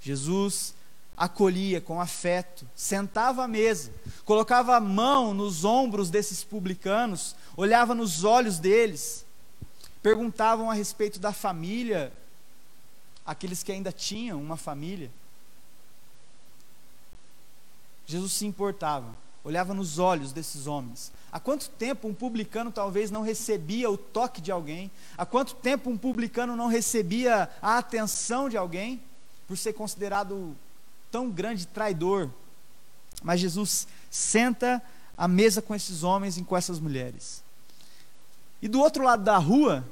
Jesus 0.00 0.74
acolhia 1.16 1.80
com 1.80 2.00
afeto, 2.00 2.66
sentava 2.74 3.44
à 3.44 3.48
mesa, 3.48 3.90
colocava 4.24 4.76
a 4.76 4.80
mão 4.80 5.32
nos 5.32 5.64
ombros 5.64 6.10
desses 6.10 6.44
publicanos, 6.44 7.34
olhava 7.56 7.94
nos 7.94 8.22
olhos 8.24 8.58
deles 8.58 9.26
perguntavam 10.06 10.70
a 10.70 10.74
respeito 10.74 11.18
da 11.18 11.32
família, 11.32 12.12
aqueles 13.26 13.64
que 13.64 13.72
ainda 13.72 13.90
tinham 13.90 14.40
uma 14.40 14.56
família. 14.56 15.10
Jesus 18.06 18.34
se 18.34 18.46
importava, 18.46 19.12
olhava 19.46 19.72
nos 19.72 20.00
olhos 20.00 20.32
desses 20.32 20.66
homens. 20.66 21.12
Há 21.30 21.38
quanto 21.38 21.70
tempo 21.70 22.08
um 22.08 22.14
publicano 22.14 22.72
talvez 22.72 23.12
não 23.12 23.22
recebia 23.22 23.88
o 23.88 23.96
toque 23.96 24.40
de 24.40 24.50
alguém? 24.50 24.90
Há 25.16 25.24
quanto 25.24 25.54
tempo 25.54 25.88
um 25.88 25.96
publicano 25.96 26.56
não 26.56 26.66
recebia 26.66 27.48
a 27.62 27.78
atenção 27.78 28.48
de 28.48 28.56
alguém 28.56 29.00
por 29.46 29.56
ser 29.56 29.72
considerado 29.72 30.56
tão 31.12 31.30
grande 31.30 31.64
traidor? 31.64 32.28
Mas 33.22 33.38
Jesus 33.38 33.86
senta 34.10 34.82
à 35.16 35.28
mesa 35.28 35.62
com 35.62 35.76
esses 35.76 36.02
homens 36.02 36.36
e 36.36 36.42
com 36.42 36.56
essas 36.56 36.80
mulheres. 36.80 37.40
E 38.60 38.66
do 38.66 38.80
outro 38.80 39.04
lado 39.04 39.22
da 39.22 39.38
rua, 39.38 39.86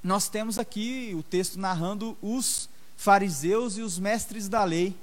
nós 0.00 0.28
temos 0.28 0.60
aqui 0.60 1.12
o 1.18 1.24
texto 1.24 1.58
narrando 1.58 2.16
os 2.22 2.68
fariseus 2.96 3.76
e 3.76 3.82
os 3.82 3.98
mestres 3.98 4.48
da 4.48 4.62
lei, 4.62 4.96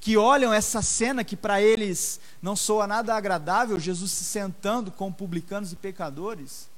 que 0.00 0.16
olham 0.16 0.52
essa 0.52 0.80
cena 0.80 1.24
que 1.24 1.36
para 1.36 1.60
eles 1.60 2.20
não 2.40 2.54
soa 2.54 2.86
nada 2.86 3.14
agradável, 3.14 3.78
Jesus 3.78 4.12
se 4.12 4.24
sentando 4.24 4.90
com 4.90 5.12
publicanos 5.12 5.72
e 5.72 5.76
pecadores, 5.76 6.68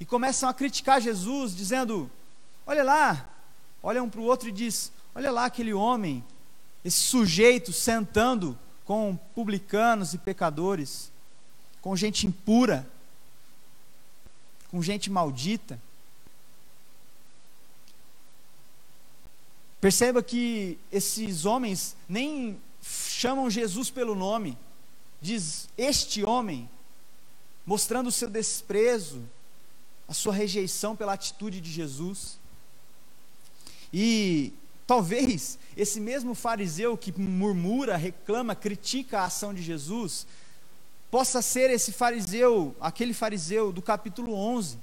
e 0.00 0.04
começam 0.04 0.48
a 0.48 0.54
criticar 0.54 1.00
Jesus, 1.00 1.54
dizendo: 1.54 2.10
Olha 2.66 2.82
lá, 2.82 3.28
olha 3.82 4.02
um 4.02 4.08
para 4.08 4.20
o 4.20 4.24
outro 4.24 4.48
e 4.48 4.52
diz: 4.52 4.92
Olha 5.14 5.30
lá 5.30 5.44
aquele 5.44 5.74
homem, 5.74 6.24
esse 6.84 6.98
sujeito 6.98 7.72
sentando 7.72 8.58
com 8.84 9.18
publicanos 9.34 10.14
e 10.14 10.18
pecadores, 10.18 11.12
com 11.82 11.94
gente 11.94 12.26
impura, 12.26 12.88
com 14.70 14.82
gente 14.82 15.10
maldita. 15.10 15.78
Perceba 19.80 20.22
que 20.22 20.78
esses 20.90 21.44
homens 21.44 21.96
nem 22.08 22.58
chamam 22.82 23.48
Jesus 23.48 23.90
pelo 23.90 24.14
nome, 24.14 24.58
diz 25.20 25.68
este 25.76 26.24
homem, 26.24 26.68
mostrando 27.64 28.08
o 28.08 28.12
seu 28.12 28.28
desprezo, 28.28 29.22
a 30.08 30.14
sua 30.14 30.32
rejeição 30.32 30.96
pela 30.96 31.12
atitude 31.12 31.60
de 31.60 31.70
Jesus. 31.70 32.38
E 33.92 34.52
talvez 34.86 35.58
esse 35.76 36.00
mesmo 36.00 36.34
fariseu 36.34 36.96
que 36.96 37.12
murmura, 37.18 37.96
reclama, 37.96 38.56
critica 38.56 39.20
a 39.20 39.24
ação 39.26 39.54
de 39.54 39.62
Jesus, 39.62 40.26
possa 41.10 41.40
ser 41.40 41.70
esse 41.70 41.92
fariseu, 41.92 42.74
aquele 42.80 43.14
fariseu 43.14 43.72
do 43.72 43.80
capítulo 43.80 44.34
11, 44.34 44.78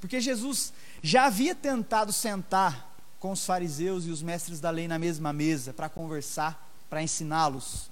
porque 0.00 0.20
Jesus 0.20 0.72
já 1.02 1.26
havia 1.26 1.54
tentado 1.54 2.12
sentar 2.12 2.89
com 3.20 3.32
os 3.32 3.44
fariseus 3.44 4.06
e 4.06 4.10
os 4.10 4.22
mestres 4.22 4.60
da 4.60 4.70
lei 4.70 4.88
na 4.88 4.98
mesma 4.98 5.30
mesa 5.30 5.74
para 5.74 5.90
conversar, 5.90 6.66
para 6.88 7.02
ensiná-los. 7.02 7.90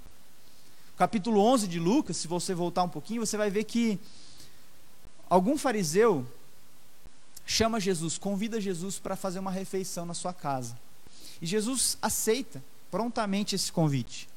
Capítulo 0.97 1.41
11 1.41 1.69
de 1.69 1.79
Lucas, 1.79 2.17
se 2.17 2.27
você 2.27 2.55
voltar 2.55 2.83
um 2.83 2.89
pouquinho, 2.89 3.25
você 3.25 3.37
vai 3.37 3.51
ver 3.51 3.65
que 3.65 4.01
algum 5.29 5.59
fariseu 5.59 6.27
chama 7.47 7.79
Jesus, 7.79 8.17
convida 8.17 8.59
Jesus 8.59 8.99
para 8.99 9.15
fazer 9.15 9.39
uma 9.39 9.51
refeição 9.51 10.07
na 10.07 10.15
sua 10.15 10.33
casa. 10.33 10.77
E 11.43 11.47
Jesus 11.47 11.99
aceita 12.01 12.65
prontamente 12.91 13.55
esse 13.55 13.71
convite. 13.71 14.29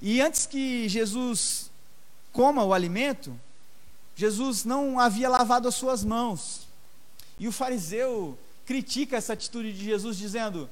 E 0.00 0.22
antes 0.22 0.46
que 0.46 0.88
Jesus 0.88 1.70
coma 2.32 2.64
o 2.64 2.72
alimento, 2.72 3.38
Jesus 4.16 4.64
não 4.64 4.98
havia 4.98 5.28
lavado 5.28 5.68
as 5.68 5.74
suas 5.74 6.02
mãos. 6.02 6.66
E 7.38 7.46
o 7.46 7.52
fariseu 7.52 8.38
critica 8.66 9.16
essa 9.16 9.32
atitude 9.32 9.72
de 9.72 9.84
Jesus, 9.84 10.16
dizendo: 10.16 10.68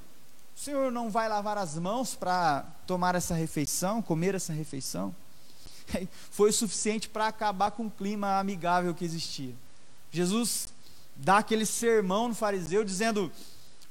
O 0.57 0.59
Senhor 0.59 0.93
não 0.93 1.11
vai 1.11 1.29
lavar 1.29 1.59
as 1.59 1.77
mãos 1.79 2.15
para 2.15 2.63
tomar 2.87 3.15
essa 3.15 3.35
refeição, 3.35 4.03
comer 4.03 4.35
essa 4.35 4.53
refeição? 4.53 5.15
Foi 6.31 6.51
o 6.51 6.53
suficiente 6.53 7.09
para 7.09 7.29
acabar 7.29 7.71
com 7.71 7.87
o 7.87 7.91
clima 7.91 8.39
amigável 8.39 8.95
que 8.95 9.05
existia. 9.05 9.55
Jesus 10.11 10.69
dá 11.17 11.39
aquele 11.39 11.67
sermão 11.67 12.29
no 12.29 12.35
fariseu, 12.35 12.85
dizendo: 12.85 13.31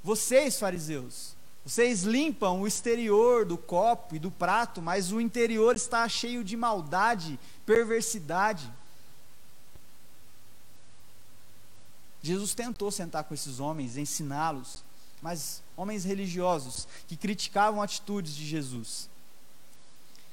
Vocês, 0.04 0.60
fariseus, 0.60 1.36
vocês 1.68 2.04
limpam 2.04 2.62
o 2.62 2.66
exterior 2.66 3.44
do 3.46 3.58
copo 3.58 4.16
e 4.16 4.20
do 4.20 4.32
prato, 4.32 4.82
mas 4.82 5.12
o 5.12 5.20
interior 5.20 5.76
está 5.76 6.08
cheio 6.08 6.42
de 6.42 6.56
maldade, 6.56 7.38
perversidade. 7.66 8.72
Jesus 12.22 12.54
tentou 12.54 12.92
sentar 12.92 13.24
com 13.24 13.34
esses 13.34 13.60
homens, 13.60 13.98
ensiná-los, 13.98 14.84
mas 15.22 15.62
homens 15.76 16.04
religiosos 16.04 16.88
que 17.08 17.16
criticavam 17.16 17.82
atitudes 17.82 18.36
de 18.36 18.46
Jesus. 18.46 19.10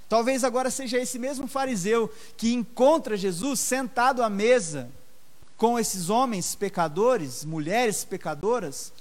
Talvez 0.08 0.44
agora 0.44 0.70
seja 0.70 0.98
esse 0.98 1.18
mesmo 1.18 1.46
fariseu 1.46 2.12
que 2.36 2.52
encontra 2.52 3.16
Jesus 3.16 3.60
sentado 3.60 4.22
à 4.22 4.30
mesa 4.30 4.90
com 5.56 5.78
esses 5.78 6.10
homens 6.10 6.54
pecadores, 6.54 7.44
mulheres 7.44 8.04
pecadoras, 8.04 8.92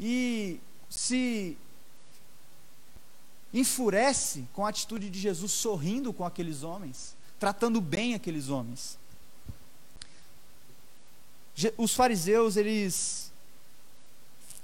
e 0.00 0.60
se 0.88 1.56
enfurece 3.52 4.46
com 4.52 4.66
a 4.66 4.68
atitude 4.68 5.10
de 5.10 5.18
Jesus 5.18 5.52
sorrindo 5.52 6.12
com 6.12 6.24
aqueles 6.24 6.62
homens, 6.62 7.14
tratando 7.38 7.80
bem 7.80 8.14
aqueles 8.14 8.48
homens 8.48 8.98
os 11.76 11.94
fariseus, 11.94 12.56
eles. 12.56 13.32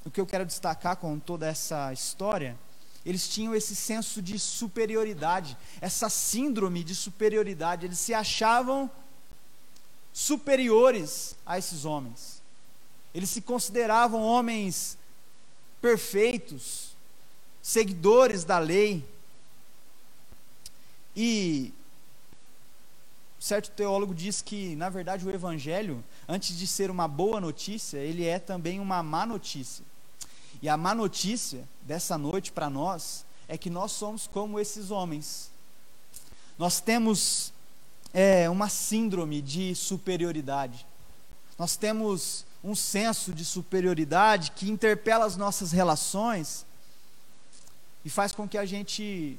O 0.04 0.10
que 0.10 0.20
eu 0.20 0.26
quero 0.26 0.44
destacar 0.44 0.96
com 0.96 1.18
toda 1.18 1.46
essa 1.46 1.92
história 1.92 2.56
eles 3.04 3.28
tinham 3.28 3.54
esse 3.54 3.76
senso 3.76 4.22
de 4.22 4.38
superioridade, 4.38 5.56
essa 5.80 6.08
síndrome 6.08 6.82
de 6.82 6.94
superioridade, 6.94 7.84
eles 7.84 7.98
se 7.98 8.14
achavam 8.14 8.90
superiores 10.12 11.36
a 11.44 11.58
esses 11.58 11.84
homens. 11.84 12.42
Eles 13.14 13.28
se 13.28 13.42
consideravam 13.42 14.22
homens 14.22 14.96
perfeitos, 15.82 16.96
seguidores 17.62 18.42
da 18.42 18.58
lei. 18.58 19.04
E 21.14 21.74
certo 23.38 23.70
teólogo 23.70 24.14
diz 24.14 24.40
que, 24.40 24.74
na 24.76 24.88
verdade, 24.88 25.26
o 25.26 25.30
evangelho, 25.30 26.02
antes 26.28 26.56
de 26.56 26.66
ser 26.66 26.90
uma 26.90 27.06
boa 27.06 27.40
notícia, 27.40 27.98
ele 27.98 28.24
é 28.24 28.38
também 28.38 28.80
uma 28.80 29.02
má 29.02 29.26
notícia. 29.26 29.84
E 30.62 30.68
a 30.68 30.76
má 30.76 30.94
notícia 30.94 31.68
dessa 31.82 32.16
noite 32.16 32.52
para 32.52 32.70
nós 32.70 33.24
é 33.48 33.58
que 33.58 33.68
nós 33.68 33.92
somos 33.92 34.26
como 34.26 34.58
esses 34.58 34.90
homens. 34.90 35.50
Nós 36.58 36.80
temos 36.80 37.52
é, 38.12 38.48
uma 38.48 38.68
síndrome 38.68 39.42
de 39.42 39.74
superioridade. 39.74 40.86
Nós 41.58 41.76
temos 41.76 42.44
um 42.62 42.74
senso 42.74 43.32
de 43.32 43.44
superioridade 43.44 44.52
que 44.52 44.70
interpela 44.70 45.26
as 45.26 45.36
nossas 45.36 45.72
relações 45.72 46.64
e 48.04 48.10
faz 48.10 48.32
com 48.32 48.48
que 48.48 48.56
a 48.56 48.64
gente 48.64 49.38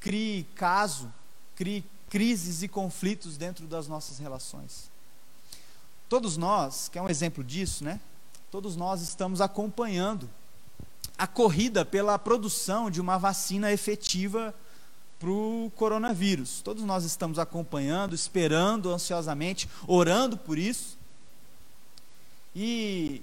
crie 0.00 0.44
caso, 0.54 1.12
crie 1.54 1.84
crises 2.08 2.62
e 2.62 2.68
conflitos 2.68 3.36
dentro 3.36 3.66
das 3.66 3.86
nossas 3.86 4.18
relações. 4.18 4.89
Todos 6.10 6.36
nós, 6.36 6.88
que 6.88 6.98
é 6.98 7.02
um 7.02 7.08
exemplo 7.08 7.44
disso, 7.44 7.84
né? 7.84 8.00
todos 8.50 8.74
nós 8.74 9.00
estamos 9.00 9.40
acompanhando 9.40 10.28
a 11.16 11.24
corrida 11.24 11.84
pela 11.84 12.18
produção 12.18 12.90
de 12.90 13.00
uma 13.00 13.16
vacina 13.16 13.70
efetiva 13.70 14.52
para 15.20 15.30
o 15.30 15.70
coronavírus. 15.76 16.62
Todos 16.62 16.82
nós 16.82 17.04
estamos 17.04 17.38
acompanhando, 17.38 18.12
esperando 18.12 18.92
ansiosamente, 18.92 19.68
orando 19.86 20.36
por 20.36 20.58
isso. 20.58 20.98
E 22.56 23.22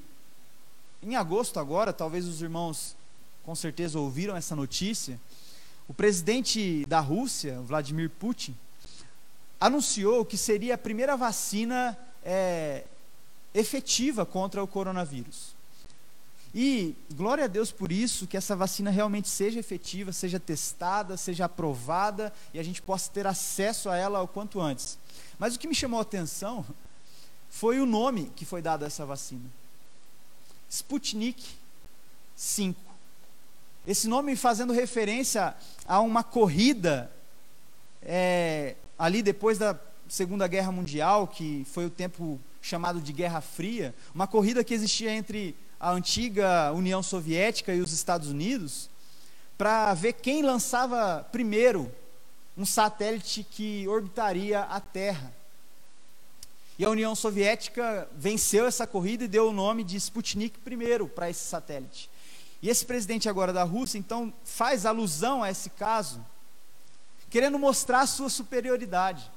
em 1.04 1.18
agosto, 1.18 1.60
agora, 1.60 1.92
talvez 1.92 2.26
os 2.26 2.42
irmãos 2.42 2.96
com 3.44 3.54
certeza 3.54 4.00
ouviram 4.00 4.34
essa 4.34 4.56
notícia. 4.56 5.20
O 5.90 5.94
presidente 5.94 6.86
da 6.86 7.02
Rússia, 7.02 7.60
Vladimir 7.64 8.10
Putin, 8.12 8.56
anunciou 9.60 10.24
que 10.24 10.38
seria 10.38 10.76
a 10.76 10.78
primeira 10.78 11.18
vacina 11.18 11.98
é, 12.30 12.84
efetiva 13.54 14.26
contra 14.26 14.62
o 14.62 14.68
coronavírus. 14.68 15.56
E 16.54 16.94
glória 17.14 17.46
a 17.46 17.48
Deus 17.48 17.72
por 17.72 17.90
isso, 17.90 18.28
que 18.28 18.36
essa 18.36 18.56
vacina 18.56 18.92
realmente 18.92 19.30
seja 19.30 19.60
efetiva, 19.60 20.12
seja 20.12 20.40
testada, 20.40 21.16
seja 21.16 21.46
aprovada 21.46 22.34
e 22.54 22.60
a 22.60 22.64
gente 22.64 22.82
possa 22.82 23.10
ter 23.12 23.26
acesso 23.26 23.90
a 23.90 23.96
ela 23.96 24.22
o 24.22 24.28
quanto 24.28 24.60
antes. 24.60 24.98
Mas 25.40 25.56
o 25.56 25.60
que 25.60 25.68
me 25.68 25.76
chamou 25.76 26.00
a 26.00 26.02
atenção 26.02 26.66
foi 27.50 27.80
o 27.80 27.86
nome 27.86 28.32
que 28.36 28.44
foi 28.44 28.62
dado 28.62 28.84
a 28.84 28.88
essa 28.88 29.06
vacina: 29.06 29.50
Sputnik 30.70 31.46
5. 32.36 32.80
Esse 33.86 34.08
nome 34.10 34.36
fazendo 34.36 34.74
referência 34.74 35.56
a 35.88 36.02
uma 36.02 36.24
corrida 36.24 37.10
é, 38.02 38.76
ali 39.00 39.22
depois 39.22 39.58
da 39.58 39.80
Segunda 40.10 40.48
Guerra 40.48 40.72
Mundial, 40.72 41.28
que 41.28 41.66
foi 41.72 41.86
o 41.86 41.90
tempo 41.90 42.40
chamado 42.62 43.02
de 43.02 43.12
Guerra 43.12 43.42
Fria, 43.42 43.94
uma 44.14 44.28
corrida 44.28 44.64
que 44.64 44.74
existia 44.74 45.12
entre 45.12 45.56
a 45.80 45.92
antiga 45.92 46.72
União 46.74 47.04
Soviética 47.04 47.74
e 47.74 47.82
os 47.82 47.92
Estados 47.92 48.30
Unidos, 48.30 48.90
para 49.58 49.94
ver 49.94 50.14
quem 50.14 50.42
lançava 50.42 51.28
primeiro 51.32 51.92
um 52.58 52.66
satélite 52.66 53.44
que 53.44 53.88
orbitaria 53.88 54.62
a 54.62 54.80
Terra. 54.80 55.34
E 56.80 56.86
a 56.86 56.90
União 56.90 57.16
Soviética 57.16 58.08
venceu 58.16 58.66
essa 58.66 58.88
corrida 58.88 59.24
e 59.24 59.28
deu 59.28 59.50
o 59.50 59.54
nome 59.54 59.84
de 59.84 59.98
Sputnik 59.98 60.60
I 60.66 61.08
para 61.10 61.30
esse 61.30 61.44
satélite. 61.44 62.10
E 62.62 62.70
esse 62.70 62.86
presidente 62.86 63.30
agora 63.30 63.52
da 63.52 63.64
Rússia, 63.64 63.98
então, 63.98 64.34
faz 64.44 64.86
alusão 64.86 65.44
a 65.44 65.52
esse 65.52 65.70
caso, 65.70 66.24
querendo 67.30 67.60
mostrar 67.60 68.08
sua 68.08 68.30
superioridade. 68.30 69.30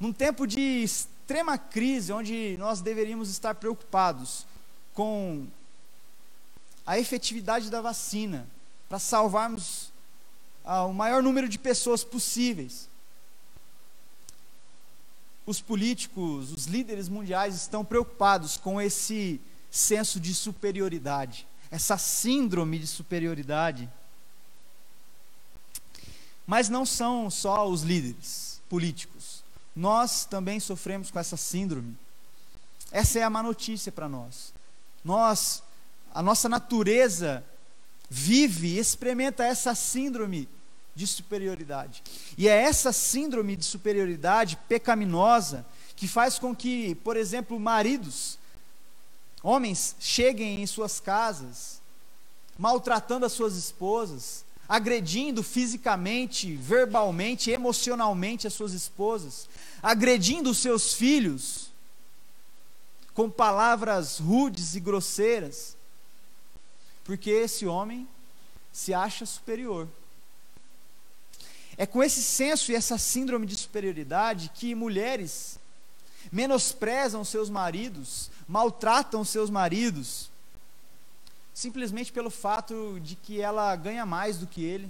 Num 0.00 0.12
tempo 0.12 0.46
de 0.46 0.60
extrema 0.60 1.58
crise, 1.58 2.12
onde 2.12 2.56
nós 2.58 2.80
deveríamos 2.80 3.28
estar 3.30 3.54
preocupados 3.56 4.46
com 4.94 5.46
a 6.86 6.98
efetividade 6.98 7.68
da 7.68 7.80
vacina 7.80 8.46
para 8.88 8.98
salvarmos 8.98 9.92
ah, 10.64 10.84
o 10.84 10.94
maior 10.94 11.22
número 11.22 11.48
de 11.48 11.58
pessoas 11.58 12.04
possíveis. 12.04 12.88
Os 15.44 15.60
políticos, 15.60 16.52
os 16.52 16.66
líderes 16.66 17.08
mundiais 17.08 17.56
estão 17.56 17.84
preocupados 17.84 18.56
com 18.56 18.80
esse 18.80 19.40
senso 19.70 20.20
de 20.20 20.34
superioridade, 20.34 21.46
essa 21.70 21.98
síndrome 21.98 22.78
de 22.78 22.86
superioridade. 22.86 23.90
Mas 26.46 26.68
não 26.68 26.86
são 26.86 27.28
só 27.30 27.68
os 27.68 27.82
líderes 27.82 28.60
políticos 28.68 29.17
nós 29.78 30.24
também 30.24 30.58
sofremos 30.58 31.08
com 31.08 31.20
essa 31.20 31.36
síndrome. 31.36 31.96
Essa 32.90 33.20
é 33.20 33.22
a 33.22 33.30
má 33.30 33.44
notícia 33.44 33.92
para 33.92 34.08
nós. 34.08 34.52
Nós, 35.04 35.62
a 36.12 36.20
nossa 36.20 36.48
natureza 36.48 37.44
vive 38.10 38.76
experimenta 38.76 39.44
essa 39.44 39.76
síndrome 39.76 40.48
de 40.96 41.06
superioridade. 41.06 42.02
E 42.36 42.48
é 42.48 42.60
essa 42.60 42.92
síndrome 42.92 43.54
de 43.54 43.64
superioridade 43.64 44.58
pecaminosa 44.68 45.64
que 45.94 46.08
faz 46.08 46.40
com 46.40 46.56
que, 46.56 46.96
por 46.96 47.16
exemplo, 47.16 47.60
maridos, 47.60 48.36
homens, 49.44 49.94
cheguem 50.00 50.60
em 50.60 50.66
suas 50.66 50.98
casas, 50.98 51.80
maltratando 52.58 53.26
as 53.26 53.32
suas 53.32 53.54
esposas, 53.54 54.44
agredindo 54.68 55.42
fisicamente, 55.42 56.54
verbalmente, 56.54 57.50
emocionalmente 57.50 58.46
as 58.46 58.52
suas 58.52 58.72
esposas, 58.72 59.48
agredindo 59.82 60.50
os 60.50 60.58
seus 60.58 60.92
filhos 60.92 61.70
com 63.14 63.30
palavras 63.30 64.18
rudes 64.18 64.74
e 64.74 64.80
grosseiras, 64.80 65.76
porque 67.02 67.30
esse 67.30 67.66
homem 67.66 68.06
se 68.72 68.92
acha 68.92 69.24
superior. 69.24 69.88
É 71.76 71.86
com 71.86 72.02
esse 72.02 72.22
senso 72.22 72.70
e 72.70 72.74
essa 72.74 72.98
síndrome 72.98 73.46
de 73.46 73.56
superioridade 73.56 74.50
que 74.54 74.74
mulheres 74.74 75.58
menosprezam 76.30 77.24
seus 77.24 77.48
maridos, 77.48 78.30
maltratam 78.46 79.24
seus 79.24 79.48
maridos, 79.48 80.30
simplesmente 81.58 82.12
pelo 82.12 82.30
fato 82.30 83.00
de 83.00 83.16
que 83.16 83.40
ela 83.40 83.74
ganha 83.74 84.06
mais 84.06 84.38
do 84.38 84.46
que 84.46 84.62
ele, 84.62 84.88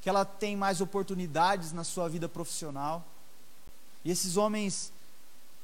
que 0.00 0.08
ela 0.08 0.24
tem 0.24 0.56
mais 0.56 0.80
oportunidades 0.80 1.70
na 1.70 1.84
sua 1.84 2.08
vida 2.08 2.28
profissional. 2.28 3.06
E 4.04 4.10
esses 4.10 4.36
homens 4.36 4.92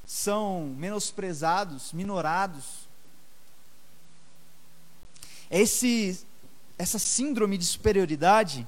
são 0.07 0.73
menosprezados, 0.79 1.93
minorados. 1.93 2.87
É 5.51 5.61
esse, 5.61 6.25
essa 6.79 7.01
síndrome 7.01 7.59
de 7.59 7.65
superioridade 7.65 8.65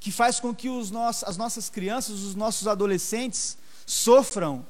que 0.00 0.10
faz 0.10 0.40
com 0.40 0.54
que 0.54 0.70
os 0.70 0.90
nossos, 0.90 1.24
as 1.24 1.36
nossas 1.36 1.68
crianças, 1.68 2.20
os 2.20 2.34
nossos 2.34 2.66
adolescentes 2.66 3.58
sofram 3.84 4.66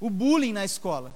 o 0.00 0.08
bullying 0.08 0.54
na 0.54 0.64
escola 0.64 1.14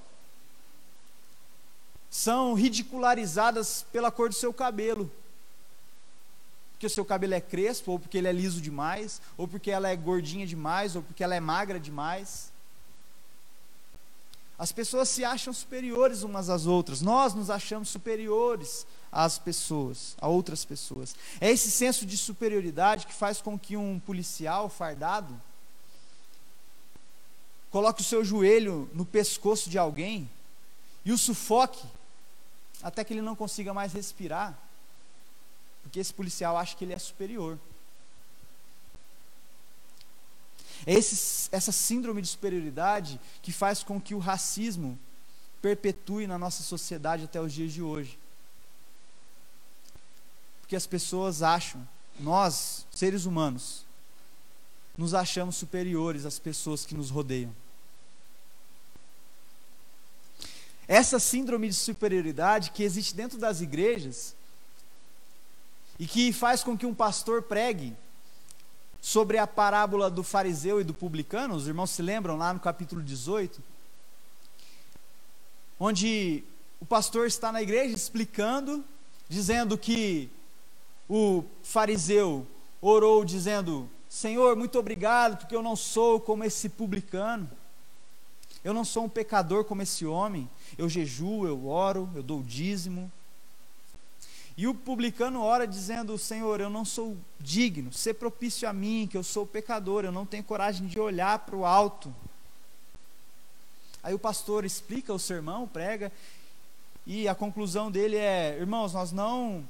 são 2.09 2.53
ridicularizadas 2.53 3.85
pela 3.91 4.11
cor 4.11 4.29
do 4.29 4.35
seu 4.35 4.53
cabelo. 4.53 5.11
Porque 6.71 6.87
o 6.87 6.89
seu 6.89 7.03
cabelo 7.03 7.33
é 7.33 7.41
crespo, 7.41 7.91
ou 7.91 7.99
porque 7.99 8.17
ele 8.17 8.27
é 8.27 8.31
liso 8.31 8.61
demais, 8.61 9.21
ou 9.35 9.47
porque 9.47 9.71
ela 9.71 9.89
é 9.89 9.95
gordinha 9.95 10.45
demais, 10.45 10.95
ou 10.95 11.01
porque 11.01 11.23
ela 11.23 11.35
é 11.35 11.39
magra 11.39 11.79
demais. 11.79 12.51
As 14.59 14.71
pessoas 14.71 15.09
se 15.09 15.23
acham 15.23 15.53
superiores 15.53 16.23
umas 16.23 16.49
às 16.49 16.65
outras. 16.65 17.01
Nós 17.01 17.33
nos 17.33 17.49
achamos 17.49 17.89
superiores 17.89 18.87
às 19.11 19.37
pessoas, 19.37 20.15
a 20.19 20.27
outras 20.27 20.65
pessoas. 20.65 21.15
É 21.39 21.51
esse 21.51 21.69
senso 21.69 22.05
de 22.05 22.17
superioridade 22.17 23.05
que 23.05 23.13
faz 23.13 23.39
com 23.41 23.57
que 23.57 23.77
um 23.77 23.99
policial 23.99 24.67
fardado 24.69 25.39
coloque 27.69 28.01
o 28.01 28.05
seu 28.05 28.23
joelho 28.23 28.89
no 28.93 29.05
pescoço 29.05 29.69
de 29.69 29.77
alguém 29.77 30.29
e 31.05 31.11
o 31.11 31.17
sufoque 31.17 31.85
até 32.81 33.03
que 33.03 33.13
ele 33.13 33.21
não 33.21 33.35
consiga 33.35 33.73
mais 33.73 33.93
respirar, 33.93 34.57
porque 35.83 35.99
esse 35.99 36.13
policial 36.13 36.57
acha 36.57 36.75
que 36.75 36.83
ele 36.83 36.93
é 36.93 36.99
superior. 36.99 37.57
É 40.85 40.93
esse, 40.93 41.49
essa 41.51 41.71
síndrome 41.71 42.21
de 42.21 42.27
superioridade 42.27 43.19
que 43.41 43.51
faz 43.51 43.83
com 43.83 43.99
que 43.99 44.13
o 44.13 44.19
racismo 44.19 44.97
perpetue 45.61 46.27
na 46.27 46.37
nossa 46.37 46.63
sociedade 46.63 47.23
até 47.23 47.41
os 47.41 47.51
dias 47.51 47.73
de 47.73 47.81
hoje. 47.81 48.19
Porque 50.61 50.75
as 50.75 50.85
pessoas 50.85 51.41
acham, 51.41 51.87
nós, 52.19 52.85
seres 52.91 53.25
humanos, 53.25 53.85
nos 54.97 55.13
achamos 55.13 55.55
superiores 55.55 56.25
às 56.25 56.39
pessoas 56.39 56.85
que 56.85 56.95
nos 56.95 57.09
rodeiam. 57.09 57.53
Essa 60.87 61.19
síndrome 61.19 61.67
de 61.67 61.73
superioridade 61.73 62.71
que 62.71 62.83
existe 62.83 63.13
dentro 63.13 63.37
das 63.37 63.59
igrejas 63.59 64.35
e 65.99 66.07
que 66.07 66.31
faz 66.31 66.63
com 66.63 66.77
que 66.77 66.85
um 66.85 66.93
pastor 66.93 67.41
pregue 67.43 67.93
sobre 69.01 69.37
a 69.37 69.45
parábola 69.45 70.09
do 70.09 70.23
fariseu 70.23 70.79
e 70.79 70.83
do 70.83 70.93
publicano, 70.93 71.55
os 71.55 71.67
irmãos 71.67 71.91
se 71.91 72.01
lembram 72.01 72.37
lá 72.37 72.53
no 72.53 72.59
capítulo 72.59 73.01
18, 73.01 73.61
onde 75.79 76.43
o 76.79 76.85
pastor 76.85 77.27
está 77.27 77.51
na 77.51 77.61
igreja 77.61 77.93
explicando, 77.93 78.83
dizendo 79.27 79.77
que 79.77 80.29
o 81.09 81.43
fariseu 81.63 82.45
orou 82.81 83.25
dizendo: 83.25 83.89
Senhor, 84.09 84.55
muito 84.55 84.77
obrigado, 84.77 85.37
porque 85.37 85.55
eu 85.55 85.63
não 85.63 85.75
sou 85.75 86.19
como 86.19 86.43
esse 86.43 86.69
publicano. 86.69 87.49
Eu 88.67 88.73
não 88.73 88.83
sou 88.83 89.05
um 89.05 89.09
pecador 89.09 89.63
como 89.63 89.81
esse 89.81 90.05
homem. 90.05 90.49
Eu 90.77 90.89
jejuo, 90.89 91.47
eu 91.47 91.69
oro, 91.69 92.09
eu 92.13 92.21
dou 92.21 92.43
dízimo. 92.43 93.09
E 94.57 94.67
o 94.67 94.75
publicano 94.75 95.41
ora 95.41 95.65
dizendo: 95.65 96.17
Senhor, 96.17 96.59
eu 96.59 96.69
não 96.69 96.83
sou 96.83 97.15
digno, 97.39 97.93
ser 97.93 98.15
propício 98.15 98.67
a 98.67 98.73
mim, 98.73 99.07
que 99.09 99.15
eu 99.15 99.23
sou 99.23 99.47
pecador, 99.47 100.03
eu 100.03 100.11
não 100.11 100.25
tenho 100.25 100.43
coragem 100.43 100.85
de 100.85 100.99
olhar 100.99 101.39
para 101.39 101.55
o 101.55 101.65
alto. 101.65 102.13
Aí 104.03 104.13
o 104.13 104.19
pastor 104.19 104.65
explica 104.65 105.13
o 105.13 105.19
sermão, 105.19 105.65
prega, 105.65 106.11
e 107.05 107.25
a 107.25 107.33
conclusão 107.33 107.89
dele 107.89 108.17
é: 108.17 108.57
irmãos, 108.59 108.91
nós 108.91 109.13
não. 109.13 109.65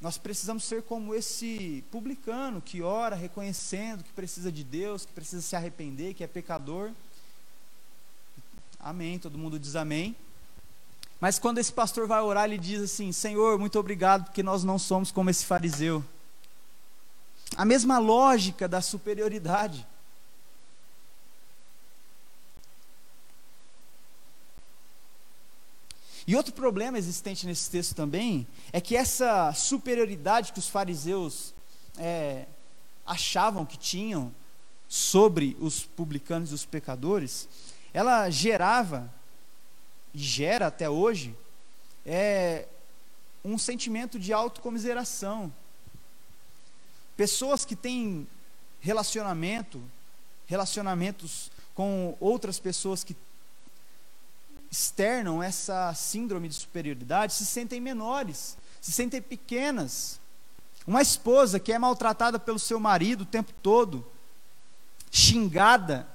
Nós 0.00 0.18
precisamos 0.18 0.62
ser 0.62 0.84
como 0.84 1.16
esse 1.16 1.82
publicano 1.90 2.62
que 2.62 2.80
ora 2.80 3.16
reconhecendo 3.16 4.04
que 4.04 4.12
precisa 4.12 4.52
de 4.52 4.62
Deus, 4.62 5.04
que 5.04 5.12
precisa 5.12 5.42
se 5.42 5.56
arrepender, 5.56 6.14
que 6.14 6.22
é 6.22 6.28
pecador. 6.28 6.92
Amém. 8.82 9.18
Todo 9.18 9.36
mundo 9.36 9.58
diz 9.58 9.76
amém. 9.76 10.16
Mas 11.20 11.38
quando 11.38 11.58
esse 11.58 11.72
pastor 11.72 12.06
vai 12.06 12.20
orar, 12.20 12.46
ele 12.46 12.56
diz 12.56 12.80
assim: 12.80 13.12
Senhor, 13.12 13.58
muito 13.58 13.78
obrigado, 13.78 14.24
porque 14.24 14.42
nós 14.42 14.64
não 14.64 14.78
somos 14.78 15.12
como 15.12 15.28
esse 15.28 15.44
fariseu. 15.44 16.02
A 17.56 17.64
mesma 17.64 17.98
lógica 17.98 18.66
da 18.66 18.80
superioridade. 18.80 19.86
E 26.26 26.36
outro 26.36 26.52
problema 26.54 26.96
existente 26.96 27.44
nesse 27.44 27.68
texto 27.68 27.94
também 27.94 28.46
é 28.72 28.80
que 28.80 28.96
essa 28.96 29.52
superioridade 29.52 30.52
que 30.52 30.58
os 30.58 30.68
fariseus 30.68 31.52
é, 31.98 32.46
achavam 33.04 33.66
que 33.66 33.76
tinham 33.76 34.32
sobre 34.88 35.56
os 35.60 35.84
publicanos 35.84 36.52
e 36.52 36.54
os 36.54 36.64
pecadores 36.64 37.48
ela 37.92 38.30
gerava 38.30 39.12
e 40.14 40.18
gera 40.18 40.66
até 40.66 40.88
hoje 40.88 41.36
é 42.04 42.66
um 43.44 43.58
sentimento 43.58 44.18
de 44.18 44.32
autocomiseração. 44.32 45.52
Pessoas 47.16 47.64
que 47.64 47.76
têm 47.76 48.26
relacionamento, 48.80 49.82
relacionamentos 50.46 51.50
com 51.74 52.16
outras 52.20 52.58
pessoas 52.58 53.04
que 53.04 53.16
externam 54.70 55.42
essa 55.42 55.92
síndrome 55.94 56.48
de 56.48 56.54
superioridade 56.54 57.32
se 57.32 57.44
sentem 57.44 57.80
menores, 57.80 58.56
se 58.80 58.92
sentem 58.92 59.20
pequenas. 59.20 60.20
Uma 60.86 61.02
esposa 61.02 61.60
que 61.60 61.72
é 61.72 61.78
maltratada 61.78 62.38
pelo 62.38 62.58
seu 62.58 62.78
marido 62.80 63.22
o 63.22 63.26
tempo 63.26 63.52
todo, 63.62 64.06
xingada, 65.10 66.06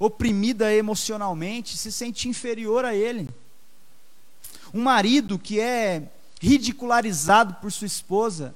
oprimida 0.00 0.72
emocionalmente, 0.72 1.76
se 1.76 1.92
sente 1.92 2.26
inferior 2.26 2.86
a 2.86 2.94
ele. 2.94 3.28
Um 4.72 4.82
marido 4.82 5.38
que 5.38 5.60
é 5.60 6.10
ridicularizado 6.40 7.54
por 7.56 7.70
sua 7.70 7.86
esposa, 7.86 8.54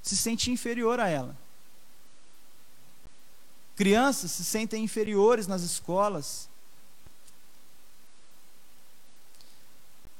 se 0.00 0.16
sente 0.16 0.52
inferior 0.52 1.00
a 1.00 1.08
ela. 1.08 1.36
Crianças 3.74 4.30
se 4.30 4.44
sentem 4.44 4.84
inferiores 4.84 5.48
nas 5.48 5.62
escolas. 5.62 6.48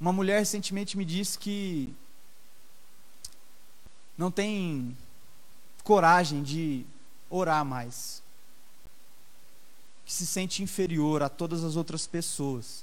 Uma 0.01 0.13
mulher 0.13 0.41
recentemente 0.41 0.97
me 0.97 1.05
disse 1.05 1.39
que 1.39 1.95
não 4.17 4.31
tem 4.31 4.97
coragem 5.85 6.43
de 6.43 6.85
orar 7.31 7.65
mais 7.65 8.27
que 10.09 10.15
se 10.15 10.27
sente 10.27 10.63
inferior 10.63 11.23
a 11.23 11.29
todas 11.29 11.63
as 11.63 11.77
outras 11.77 12.07
pessoas, 12.07 12.83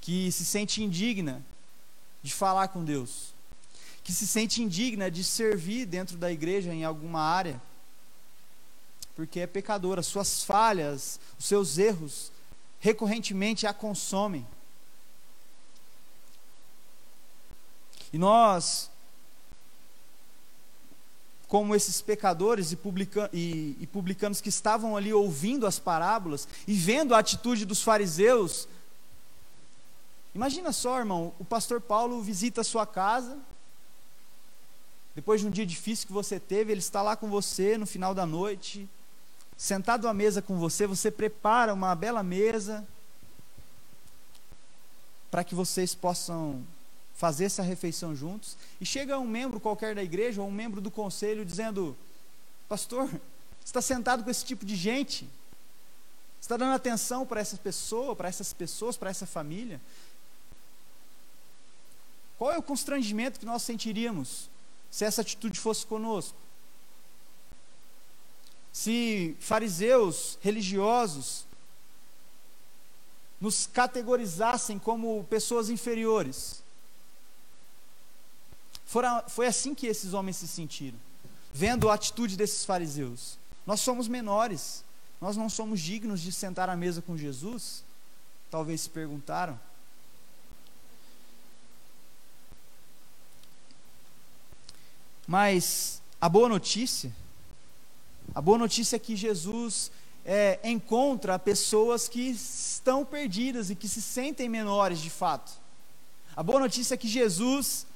que 0.00 0.30
se 0.30 0.44
sente 0.44 0.80
indigna 0.80 1.44
de 2.22 2.32
falar 2.32 2.68
com 2.68 2.84
Deus, 2.84 3.34
que 4.04 4.12
se 4.12 4.24
sente 4.24 4.62
indigna 4.62 5.10
de 5.10 5.24
servir 5.24 5.84
dentro 5.84 6.16
da 6.16 6.30
igreja 6.30 6.72
em 6.72 6.84
alguma 6.84 7.20
área, 7.20 7.60
porque 9.16 9.40
é 9.40 9.48
pecadora, 9.48 10.00
suas 10.00 10.44
falhas, 10.44 11.18
os 11.36 11.46
seus 11.46 11.76
erros, 11.76 12.30
recorrentemente 12.78 13.66
a 13.66 13.74
consomem. 13.74 14.46
E 18.12 18.16
nós 18.16 18.88
como 21.54 21.72
esses 21.72 22.02
pecadores 22.02 22.72
e, 22.72 22.76
publica, 22.76 23.30
e, 23.32 23.76
e 23.78 23.86
publicanos 23.86 24.40
que 24.40 24.48
estavam 24.48 24.96
ali 24.96 25.12
ouvindo 25.12 25.68
as 25.68 25.78
parábolas 25.78 26.48
e 26.66 26.74
vendo 26.74 27.14
a 27.14 27.20
atitude 27.20 27.64
dos 27.64 27.80
fariseus. 27.80 28.66
Imagina 30.34 30.72
só, 30.72 30.98
irmão, 30.98 31.32
o 31.38 31.44
pastor 31.44 31.80
Paulo 31.80 32.20
visita 32.20 32.62
a 32.62 32.64
sua 32.64 32.84
casa, 32.84 33.38
depois 35.14 35.42
de 35.42 35.46
um 35.46 35.50
dia 35.50 35.64
difícil 35.64 36.08
que 36.08 36.12
você 36.12 36.40
teve, 36.40 36.72
ele 36.72 36.80
está 36.80 37.00
lá 37.02 37.14
com 37.14 37.30
você 37.30 37.78
no 37.78 37.86
final 37.86 38.12
da 38.16 38.26
noite, 38.26 38.90
sentado 39.56 40.08
à 40.08 40.12
mesa 40.12 40.42
com 40.42 40.58
você, 40.58 40.88
você 40.88 41.08
prepara 41.08 41.72
uma 41.72 41.94
bela 41.94 42.24
mesa 42.24 42.84
para 45.30 45.44
que 45.44 45.54
vocês 45.54 45.94
possam 45.94 46.64
fazer 47.24 47.46
essa 47.46 47.62
refeição 47.62 48.14
juntos, 48.14 48.54
e 48.78 48.84
chega 48.84 49.18
um 49.18 49.26
membro 49.26 49.58
qualquer 49.58 49.94
da 49.94 50.02
igreja 50.02 50.42
ou 50.42 50.48
um 50.48 50.52
membro 50.52 50.78
do 50.78 50.90
conselho 50.90 51.42
dizendo: 51.42 51.96
Pastor, 52.68 53.08
você 53.08 53.18
está 53.64 53.80
sentado 53.80 54.22
com 54.22 54.28
esse 54.28 54.44
tipo 54.44 54.62
de 54.62 54.76
gente? 54.76 55.24
Você 55.24 56.42
está 56.44 56.58
dando 56.58 56.74
atenção 56.74 57.24
para 57.24 57.40
essa 57.40 57.56
pessoa, 57.56 58.14
para 58.14 58.28
essas 58.28 58.52
pessoas, 58.52 58.98
para 58.98 59.08
essa 59.08 59.24
família? 59.24 59.80
Qual 62.36 62.52
é 62.52 62.58
o 62.58 62.62
constrangimento 62.62 63.40
que 63.40 63.46
nós 63.46 63.62
sentiríamos 63.62 64.50
se 64.90 65.06
essa 65.06 65.22
atitude 65.22 65.58
fosse 65.58 65.86
conosco? 65.86 66.36
Se 68.70 69.34
fariseus 69.40 70.38
religiosos 70.42 71.46
nos 73.40 73.66
categorizassem 73.66 74.78
como 74.78 75.24
pessoas 75.24 75.70
inferiores, 75.70 76.62
Fora, 78.84 79.24
foi 79.28 79.46
assim 79.46 79.74
que 79.74 79.86
esses 79.86 80.12
homens 80.12 80.36
se 80.36 80.48
sentiram, 80.48 80.98
vendo 81.52 81.88
a 81.88 81.94
atitude 81.94 82.36
desses 82.36 82.64
fariseus. 82.64 83.38
Nós 83.66 83.80
somos 83.80 84.08
menores, 84.08 84.84
nós 85.20 85.36
não 85.36 85.48
somos 85.48 85.80
dignos 85.80 86.20
de 86.20 86.30
sentar 86.30 86.68
à 86.68 86.76
mesa 86.76 87.00
com 87.00 87.16
Jesus? 87.16 87.82
Talvez 88.50 88.82
se 88.82 88.90
perguntaram. 88.90 89.58
Mas 95.26 96.02
a 96.20 96.28
boa 96.28 96.48
notícia, 96.48 97.10
a 98.34 98.40
boa 98.40 98.58
notícia 98.58 98.96
é 98.96 98.98
que 98.98 99.16
Jesus 99.16 99.90
é, 100.24 100.58
encontra 100.62 101.38
pessoas 101.38 102.08
que 102.08 102.20
estão 102.30 103.04
perdidas 103.04 103.70
e 103.70 103.74
que 103.74 103.88
se 103.88 104.02
sentem 104.02 104.48
menores 104.48 105.00
de 105.00 105.10
fato. 105.10 105.52
A 106.36 106.42
boa 106.42 106.60
notícia 106.60 106.94
é 106.94 106.96
que 106.96 107.08
Jesus 107.08 107.86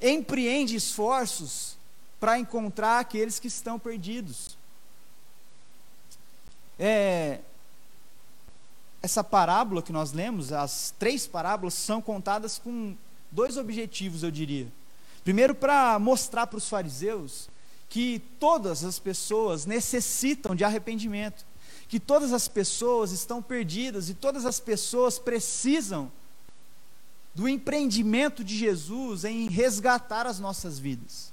empreende 0.00 0.74
esforços 0.76 1.76
para 2.18 2.38
encontrar 2.38 3.00
aqueles 3.00 3.38
que 3.38 3.48
estão 3.48 3.78
perdidos. 3.78 4.56
É, 6.78 7.40
essa 9.02 9.24
parábola 9.24 9.82
que 9.82 9.92
nós 9.92 10.12
lemos, 10.12 10.52
as 10.52 10.94
três 10.98 11.26
parábolas, 11.26 11.74
são 11.74 12.02
contadas 12.02 12.58
com 12.58 12.96
dois 13.30 13.56
objetivos, 13.56 14.22
eu 14.22 14.30
diria. 14.30 14.68
Primeiro, 15.24 15.54
para 15.54 15.98
mostrar 15.98 16.46
para 16.46 16.58
os 16.58 16.68
fariseus 16.68 17.48
que 17.88 18.22
todas 18.38 18.84
as 18.84 18.98
pessoas 18.98 19.66
necessitam 19.66 20.54
de 20.54 20.64
arrependimento, 20.64 21.44
que 21.88 21.98
todas 21.98 22.32
as 22.32 22.46
pessoas 22.46 23.10
estão 23.10 23.42
perdidas 23.42 24.08
e 24.08 24.14
todas 24.14 24.46
as 24.46 24.60
pessoas 24.60 25.18
precisam 25.18 26.10
do 27.34 27.48
empreendimento 27.48 28.42
de 28.42 28.56
Jesus 28.56 29.24
em 29.24 29.48
resgatar 29.48 30.26
as 30.26 30.38
nossas 30.38 30.78
vidas. 30.78 31.32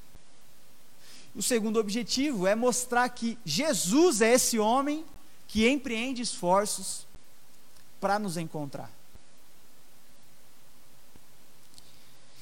O 1.36 1.42
segundo 1.44 1.80
objetivo 1.80 2.48
é 2.48 2.56
mostrar 2.56 3.08
que 3.10 3.38
Jesus 3.46 4.22
é 4.22 4.34
esse 4.34 4.58
homem 4.58 5.06
que 5.48 5.68
empreende 5.70 6.22
esforços 6.22 7.06
para 8.00 8.20
nos 8.20 8.38
encontrar. 8.38 8.92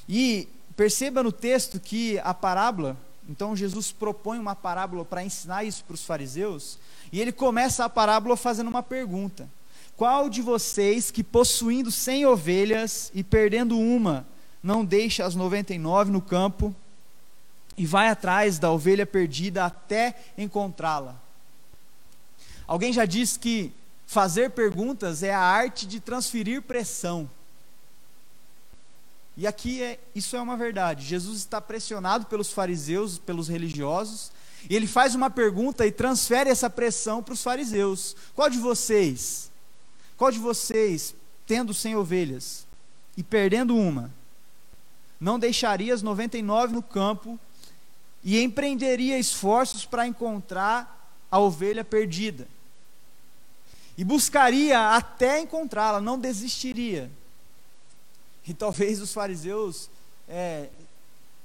E 0.07 0.47
perceba 0.75 1.23
no 1.23 1.31
texto 1.31 1.79
que 1.79 2.19
a 2.19 2.33
parábola, 2.33 2.97
então 3.27 3.55
Jesus 3.55 3.91
propõe 3.91 4.37
uma 4.37 4.55
parábola 4.55 5.03
para 5.03 5.23
ensinar 5.23 5.63
isso 5.63 5.83
para 5.83 5.95
os 5.95 6.05
fariseus, 6.05 6.77
e 7.11 7.19
ele 7.19 7.31
começa 7.31 7.83
a 7.83 7.89
parábola 7.89 8.37
fazendo 8.37 8.67
uma 8.67 8.83
pergunta: 8.83 9.49
Qual 9.97 10.29
de 10.29 10.41
vocês 10.41 11.10
que 11.10 11.23
possuindo 11.23 11.91
cem 11.91 12.25
ovelhas 12.25 13.12
e 13.13 13.23
perdendo 13.23 13.79
uma, 13.79 14.27
não 14.62 14.84
deixa 14.84 15.25
as 15.25 15.36
noventa 15.36 15.73
e 15.73 15.77
nove 15.77 16.12
no 16.12 16.21
campo 16.21 16.75
e 17.77 17.86
vai 17.86 18.10
atrás 18.10 18.60
da 18.60 18.71
ovelha 18.71 19.05
perdida 19.05 19.65
até 19.65 20.15
encontrá-la? 20.38 21.15
Alguém 22.67 22.91
já 22.91 23.05
disse 23.05 23.39
que 23.39 23.71
fazer 24.05 24.51
perguntas 24.51 25.23
é 25.23 25.34
a 25.34 25.39
arte 25.39 25.86
de 25.86 25.99
transferir 25.99 26.62
pressão. 26.62 27.29
E 29.38 29.45
aqui 29.45 29.81
é, 29.81 29.99
isso 30.13 30.36
é 30.36 30.41
uma 30.41 30.55
verdade. 30.55 31.05
Jesus 31.05 31.38
está 31.39 31.60
pressionado 31.60 32.25
pelos 32.25 32.51
fariseus, 32.51 33.17
pelos 33.17 33.47
religiosos, 33.47 34.31
e 34.69 34.75
ele 34.75 34.88
faz 34.88 35.13
uma 35.13 35.29
pergunta 35.29 35.86
e 35.86 35.91
transfere 35.91 36.49
essa 36.49 36.69
pressão 36.69 37.21
para 37.21 37.34
os 37.34 37.43
fariseus. 37.43 38.15
Qual 38.34 38.49
de 38.49 38.58
vocês, 38.58 39.51
qual 40.17 40.32
de 40.32 40.39
vocês, 40.39 41.13
tendo 41.45 41.73
cem 41.73 41.95
ovelhas 41.95 42.65
e 43.17 43.23
perdendo 43.23 43.75
uma, 43.75 44.12
não 45.19 45.39
deixaria 45.39 45.93
as 45.93 46.01
99 46.01 46.73
no 46.73 46.82
campo 46.82 47.39
e 48.23 48.41
empreenderia 48.41 49.19
esforços 49.19 49.86
para 49.86 50.08
encontrar 50.08 51.13
a 51.30 51.39
ovelha 51.39 51.84
perdida? 51.84 52.47
E 53.97 54.04
buscaria 54.04 54.95
até 54.95 55.39
encontrá-la, 55.39 56.01
não 56.01 56.19
desistiria. 56.19 57.10
E 58.47 58.54
talvez 58.54 59.01
os 59.01 59.13
fariseus 59.13 59.89
é, 60.28 60.69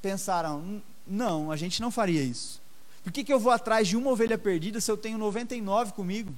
pensaram: 0.02 0.82
não, 1.06 1.50
a 1.50 1.56
gente 1.56 1.80
não 1.80 1.90
faria 1.90 2.22
isso. 2.22 2.60
Por 3.02 3.12
que, 3.12 3.24
que 3.24 3.32
eu 3.32 3.40
vou 3.40 3.52
atrás 3.52 3.88
de 3.88 3.96
uma 3.96 4.10
ovelha 4.10 4.36
perdida 4.36 4.80
se 4.80 4.90
eu 4.90 4.96
tenho 4.96 5.16
99 5.16 5.92
comigo? 5.92 6.34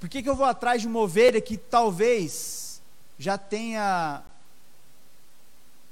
Por 0.00 0.08
que, 0.08 0.22
que 0.22 0.28
eu 0.28 0.34
vou 0.34 0.46
atrás 0.46 0.80
de 0.80 0.88
uma 0.88 0.98
ovelha 0.98 1.42
que 1.42 1.58
talvez 1.58 2.80
já 3.18 3.36
tenha 3.36 4.22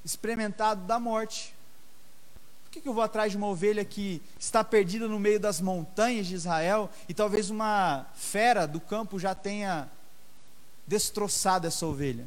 experimentado 0.02 0.86
da 0.86 0.98
morte? 0.98 1.54
Por 2.64 2.70
que, 2.70 2.80
que 2.80 2.88
eu 2.88 2.94
vou 2.94 3.02
atrás 3.02 3.32
de 3.32 3.36
uma 3.36 3.46
ovelha 3.46 3.84
que 3.84 4.22
está 4.40 4.64
perdida 4.64 5.06
no 5.06 5.18
meio 5.18 5.38
das 5.38 5.60
montanhas 5.60 6.26
de 6.26 6.34
Israel 6.34 6.90
e 7.06 7.12
talvez 7.12 7.50
uma 7.50 8.06
fera 8.14 8.66
do 8.66 8.80
campo 8.80 9.18
já 9.18 9.34
tenha 9.34 9.90
destroçado 10.86 11.66
essa 11.66 11.84
ovelha? 11.84 12.26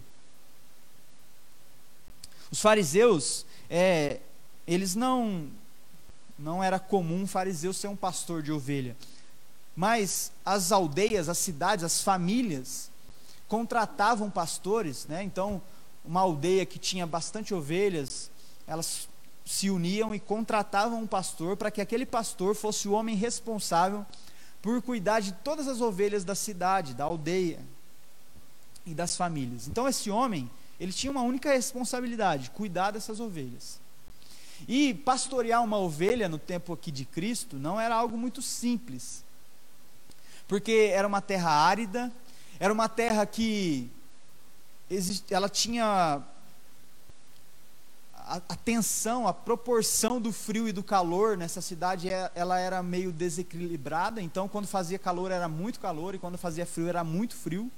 Os 2.51 2.61
fariseus, 2.61 3.43
é, 3.67 4.19
eles 4.67 4.93
não, 4.93 5.49
não 6.37 6.63
era 6.63 6.77
comum 6.77 7.23
um 7.23 7.27
fariseu 7.27 7.73
ser 7.73 7.87
um 7.87 7.95
pastor 7.95 8.43
de 8.43 8.51
ovelha, 8.51 8.95
mas 9.75 10.31
as 10.45 10.71
aldeias, 10.71 11.29
as 11.29 11.37
cidades, 11.37 11.83
as 11.83 12.01
famílias 12.01 12.89
contratavam 13.47 14.29
pastores, 14.29 15.05
né? 15.07 15.23
Então, 15.23 15.61
uma 16.03 16.21
aldeia 16.21 16.65
que 16.65 16.79
tinha 16.79 17.05
bastante 17.05 17.53
ovelhas, 17.53 18.29
elas 18.67 19.07
se 19.45 19.69
uniam 19.69 20.13
e 20.13 20.19
contratavam 20.19 21.01
um 21.01 21.07
pastor 21.07 21.57
para 21.57 21.71
que 21.71 21.81
aquele 21.81 22.05
pastor 22.05 22.55
fosse 22.55 22.87
o 22.87 22.93
homem 22.93 23.15
responsável 23.15 24.05
por 24.61 24.81
cuidar 24.81 25.19
de 25.19 25.33
todas 25.33 25.67
as 25.67 25.81
ovelhas 25.81 26.23
da 26.23 26.35
cidade, 26.35 26.93
da 26.93 27.05
aldeia 27.05 27.59
e 28.85 28.93
das 28.93 29.15
famílias. 29.17 29.67
Então 29.67 29.87
esse 29.87 30.09
homem, 30.09 30.49
ele 30.79 30.93
tinha 30.93 31.11
uma 31.11 31.21
única 31.21 31.51
responsabilidade: 31.51 32.51
cuidar 32.51 32.91
dessas 32.91 33.19
ovelhas. 33.19 33.79
E 34.67 34.93
pastorear 34.93 35.63
uma 35.63 35.77
ovelha 35.77 36.29
no 36.29 36.37
tempo 36.37 36.71
aqui 36.71 36.91
de 36.91 37.03
Cristo 37.03 37.57
não 37.57 37.79
era 37.79 37.95
algo 37.95 38.15
muito 38.15 38.41
simples, 38.41 39.23
porque 40.51 40.91
era 40.93 41.07
uma 41.07 41.21
terra 41.21 41.49
árida, 41.49 42.11
era 42.59 42.73
uma 42.73 42.89
terra 42.89 43.25
que 43.25 43.89
ela 45.29 45.47
tinha 45.47 46.21
a, 48.13 48.55
tensão, 48.57 49.29
a 49.29 49.33
proporção 49.33 50.19
do 50.19 50.33
frio 50.33 50.67
e 50.67 50.73
do 50.73 50.83
calor 50.83 51.37
nessa 51.37 51.61
cidade, 51.61 52.09
é, 52.09 52.29
ela 52.35 52.59
era 52.59 52.83
meio 52.83 53.13
desequilibrada. 53.13 54.21
Então, 54.21 54.49
quando 54.49 54.67
fazia 54.67 54.99
calor 54.99 55.31
era 55.31 55.47
muito 55.47 55.79
calor 55.79 56.15
e 56.15 56.19
quando 56.19 56.37
fazia 56.37 56.65
frio 56.65 56.89
era 56.89 57.01
muito 57.01 57.33
frio. 57.33 57.71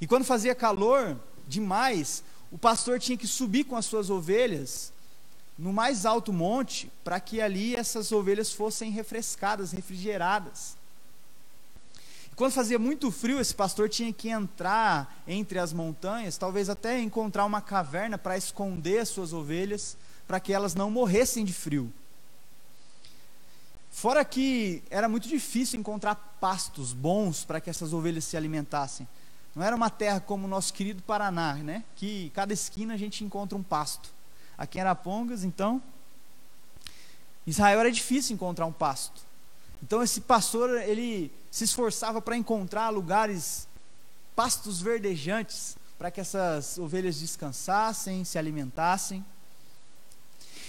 E 0.00 0.06
quando 0.08 0.24
fazia 0.24 0.56
calor 0.56 1.16
demais, 1.46 2.24
o 2.50 2.58
pastor 2.58 2.98
tinha 2.98 3.16
que 3.16 3.28
subir 3.28 3.62
com 3.62 3.76
as 3.76 3.86
suas 3.86 4.10
ovelhas 4.10 4.92
no 5.56 5.72
mais 5.72 6.04
alto 6.04 6.32
monte, 6.32 6.90
para 7.04 7.20
que 7.20 7.40
ali 7.40 7.76
essas 7.76 8.10
ovelhas 8.10 8.52
fossem 8.52 8.90
refrescadas, 8.90 9.70
refrigeradas. 9.70 10.77
Quando 12.38 12.52
fazia 12.52 12.78
muito 12.78 13.10
frio, 13.10 13.40
esse 13.40 13.52
pastor 13.52 13.88
tinha 13.88 14.12
que 14.12 14.28
entrar 14.28 15.24
entre 15.26 15.58
as 15.58 15.72
montanhas, 15.72 16.38
talvez 16.38 16.70
até 16.70 17.00
encontrar 17.00 17.44
uma 17.44 17.60
caverna 17.60 18.16
para 18.16 18.36
esconder 18.36 19.00
as 19.00 19.08
suas 19.08 19.32
ovelhas, 19.32 19.96
para 20.24 20.38
que 20.38 20.52
elas 20.52 20.72
não 20.72 20.88
morressem 20.88 21.44
de 21.44 21.52
frio. 21.52 21.92
Fora 23.90 24.24
que 24.24 24.84
era 24.88 25.08
muito 25.08 25.26
difícil 25.26 25.80
encontrar 25.80 26.14
pastos 26.40 26.92
bons 26.92 27.44
para 27.44 27.60
que 27.60 27.70
essas 27.70 27.92
ovelhas 27.92 28.22
se 28.22 28.36
alimentassem. 28.36 29.08
Não 29.52 29.64
era 29.64 29.74
uma 29.74 29.90
terra 29.90 30.20
como 30.20 30.44
o 30.44 30.48
nosso 30.48 30.72
querido 30.72 31.02
Paraná, 31.02 31.54
né? 31.54 31.82
Que 31.96 32.30
cada 32.36 32.52
esquina 32.52 32.94
a 32.94 32.96
gente 32.96 33.24
encontra 33.24 33.58
um 33.58 33.64
pasto. 33.64 34.10
Aqui 34.56 34.78
em 34.78 34.82
Arapongas, 34.82 35.42
então, 35.42 35.82
Israel 37.44 37.80
era 37.80 37.90
difícil 37.90 38.36
encontrar 38.36 38.64
um 38.64 38.72
pasto. 38.72 39.22
Então 39.82 40.00
esse 40.04 40.20
pastor, 40.20 40.80
ele 40.82 41.32
se 41.50 41.64
esforçava 41.64 42.20
para 42.20 42.36
encontrar 42.36 42.90
lugares, 42.90 43.66
pastos 44.36 44.80
verdejantes, 44.80 45.76
para 45.98 46.10
que 46.10 46.20
essas 46.20 46.78
ovelhas 46.78 47.18
descansassem, 47.18 48.24
se 48.24 48.38
alimentassem. 48.38 49.24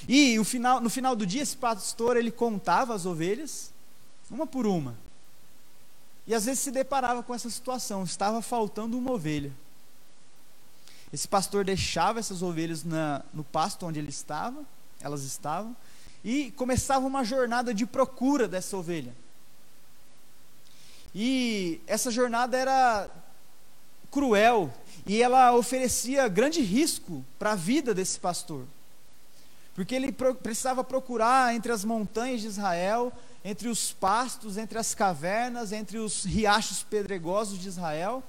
E 0.07 0.43
final, 0.43 0.79
no 0.79 0.89
final 0.89 1.15
do 1.15 1.25
dia, 1.25 1.43
esse 1.43 1.57
pastor, 1.57 2.17
ele 2.17 2.31
contava 2.31 2.95
as 2.95 3.05
ovelhas, 3.05 3.71
uma 4.31 4.47
por 4.47 4.65
uma. 4.65 4.95
E 6.25 6.33
às 6.33 6.45
vezes 6.45 6.59
se 6.61 6.71
deparava 6.71 7.21
com 7.21 7.33
essa 7.33 7.49
situação, 7.49 8.03
estava 8.03 8.41
faltando 8.41 8.97
uma 8.97 9.11
ovelha. 9.11 9.51
Esse 11.11 11.27
pastor 11.27 11.65
deixava 11.65 12.19
essas 12.19 12.41
ovelhas 12.41 12.83
na, 12.83 13.23
no 13.33 13.43
pasto 13.43 13.85
onde 13.85 13.99
ele 13.99 14.09
estava, 14.09 14.63
elas 15.01 15.23
estavam, 15.23 15.75
e 16.23 16.51
começava 16.51 17.05
uma 17.05 17.23
jornada 17.23 17.73
de 17.73 17.85
procura 17.85 18.47
dessa 18.47 18.77
ovelha. 18.77 19.13
E 21.13 21.81
essa 21.87 22.11
jornada 22.11 22.57
era 22.57 23.09
cruel 24.11 24.71
e 25.05 25.21
ela 25.21 25.53
oferecia 25.53 26.27
grande 26.27 26.61
risco 26.61 27.23
para 27.37 27.51
a 27.51 27.55
vida 27.55 27.93
desse 27.93 28.19
pastor. 28.19 28.65
Porque 29.75 29.95
ele 29.95 30.11
precisava 30.11 30.83
procurar 30.83 31.55
entre 31.55 31.71
as 31.71 31.85
montanhas 31.85 32.41
de 32.41 32.47
Israel 32.47 33.13
entre 33.43 33.69
os 33.69 33.93
pastos, 33.93 34.57
entre 34.57 34.77
as 34.77 34.93
cavernas, 34.93 35.71
entre 35.71 35.97
os 35.97 36.23
riachos 36.25 36.83
pedregosos 36.83 37.59
de 37.59 37.67
Israel. 37.67 38.23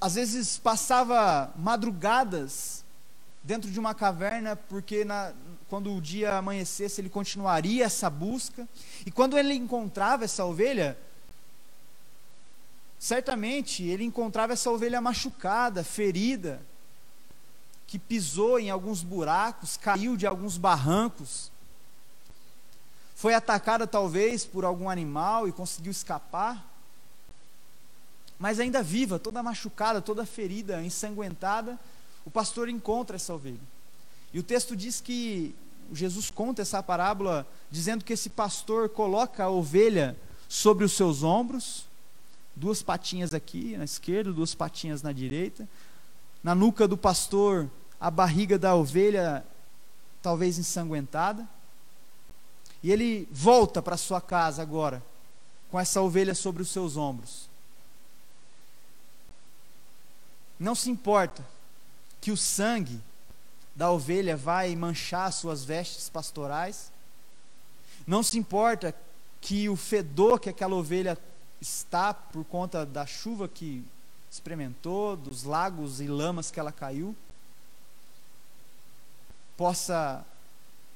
Às 0.00 0.14
vezes 0.14 0.58
passava 0.58 1.52
madrugadas 1.56 2.84
dentro 3.44 3.70
de 3.70 3.78
uma 3.78 3.94
caverna, 3.94 4.56
porque 4.56 5.04
na, 5.04 5.32
quando 5.72 5.96
o 5.96 6.02
dia 6.02 6.36
amanhecesse 6.36 7.00
ele 7.00 7.08
continuaria 7.08 7.86
essa 7.86 8.10
busca. 8.10 8.68
E 9.06 9.10
quando 9.10 9.38
ele 9.38 9.54
encontrava 9.54 10.22
essa 10.22 10.44
ovelha, 10.44 10.98
certamente 12.98 13.82
ele 13.82 14.04
encontrava 14.04 14.52
essa 14.52 14.70
ovelha 14.70 15.00
machucada, 15.00 15.82
ferida, 15.82 16.60
que 17.86 17.98
pisou 17.98 18.60
em 18.60 18.68
alguns 18.68 19.02
buracos, 19.02 19.78
caiu 19.78 20.14
de 20.14 20.26
alguns 20.26 20.58
barrancos 20.58 21.50
foi 23.14 23.32
atacada 23.32 23.86
talvez 23.86 24.44
por 24.44 24.66
algum 24.66 24.90
animal 24.90 25.46
e 25.48 25.52
conseguiu 25.52 25.92
escapar, 25.92 26.68
mas 28.36 28.58
ainda 28.58 28.82
viva, 28.82 29.16
toda 29.16 29.42
machucada, 29.44 30.02
toda 30.02 30.26
ferida, 30.26 30.82
ensanguentada, 30.82 31.78
o 32.24 32.30
pastor 32.30 32.68
encontra 32.68 33.14
essa 33.14 33.32
ovelha. 33.32 33.60
E 34.32 34.40
o 34.40 34.42
texto 34.42 34.74
diz 34.74 35.00
que 35.00 35.54
Jesus 35.92 36.30
conta 36.30 36.62
essa 36.62 36.82
parábola 36.82 37.46
dizendo 37.70 38.04
que 38.04 38.12
esse 38.12 38.30
pastor 38.30 38.88
coloca 38.88 39.44
a 39.44 39.50
ovelha 39.50 40.16
sobre 40.48 40.84
os 40.84 40.92
seus 40.92 41.22
ombros, 41.22 41.86
duas 42.54 42.82
patinhas 42.82 43.32
aqui 43.32 43.76
na 43.76 43.84
esquerda, 43.84 44.32
duas 44.32 44.54
patinhas 44.54 45.02
na 45.02 45.12
direita, 45.12 45.68
na 46.42 46.54
nuca 46.54 46.88
do 46.88 46.96
pastor 46.96 47.68
a 48.02 48.10
barriga 48.10 48.58
da 48.58 48.74
ovelha, 48.74 49.46
talvez 50.20 50.58
ensanguentada. 50.58 51.48
E 52.82 52.90
ele 52.90 53.28
volta 53.30 53.80
para 53.80 53.96
sua 53.96 54.20
casa 54.20 54.60
agora, 54.60 55.00
com 55.70 55.78
essa 55.78 56.02
ovelha 56.02 56.34
sobre 56.34 56.62
os 56.62 56.68
seus 56.68 56.96
ombros. 56.96 57.48
Não 60.58 60.74
se 60.74 60.90
importa 60.90 61.46
que 62.20 62.32
o 62.32 62.36
sangue 62.36 63.00
da 63.74 63.90
ovelha 63.90 64.36
vai 64.36 64.74
manchar 64.76 65.32
suas 65.32 65.64
vestes 65.64 66.08
pastorais. 66.08 66.92
Não 68.06 68.22
se 68.22 68.38
importa 68.38 68.94
que 69.40 69.68
o 69.68 69.76
fedor 69.76 70.38
que 70.38 70.48
aquela 70.48 70.76
ovelha 70.76 71.18
está 71.60 72.12
por 72.12 72.44
conta 72.44 72.84
da 72.84 73.06
chuva 73.06 73.48
que 73.48 73.84
experimentou, 74.30 75.16
dos 75.16 75.44
lagos 75.44 76.00
e 76.00 76.06
lamas 76.06 76.50
que 76.50 76.58
ela 76.58 76.72
caiu, 76.72 77.14
possa 79.56 80.24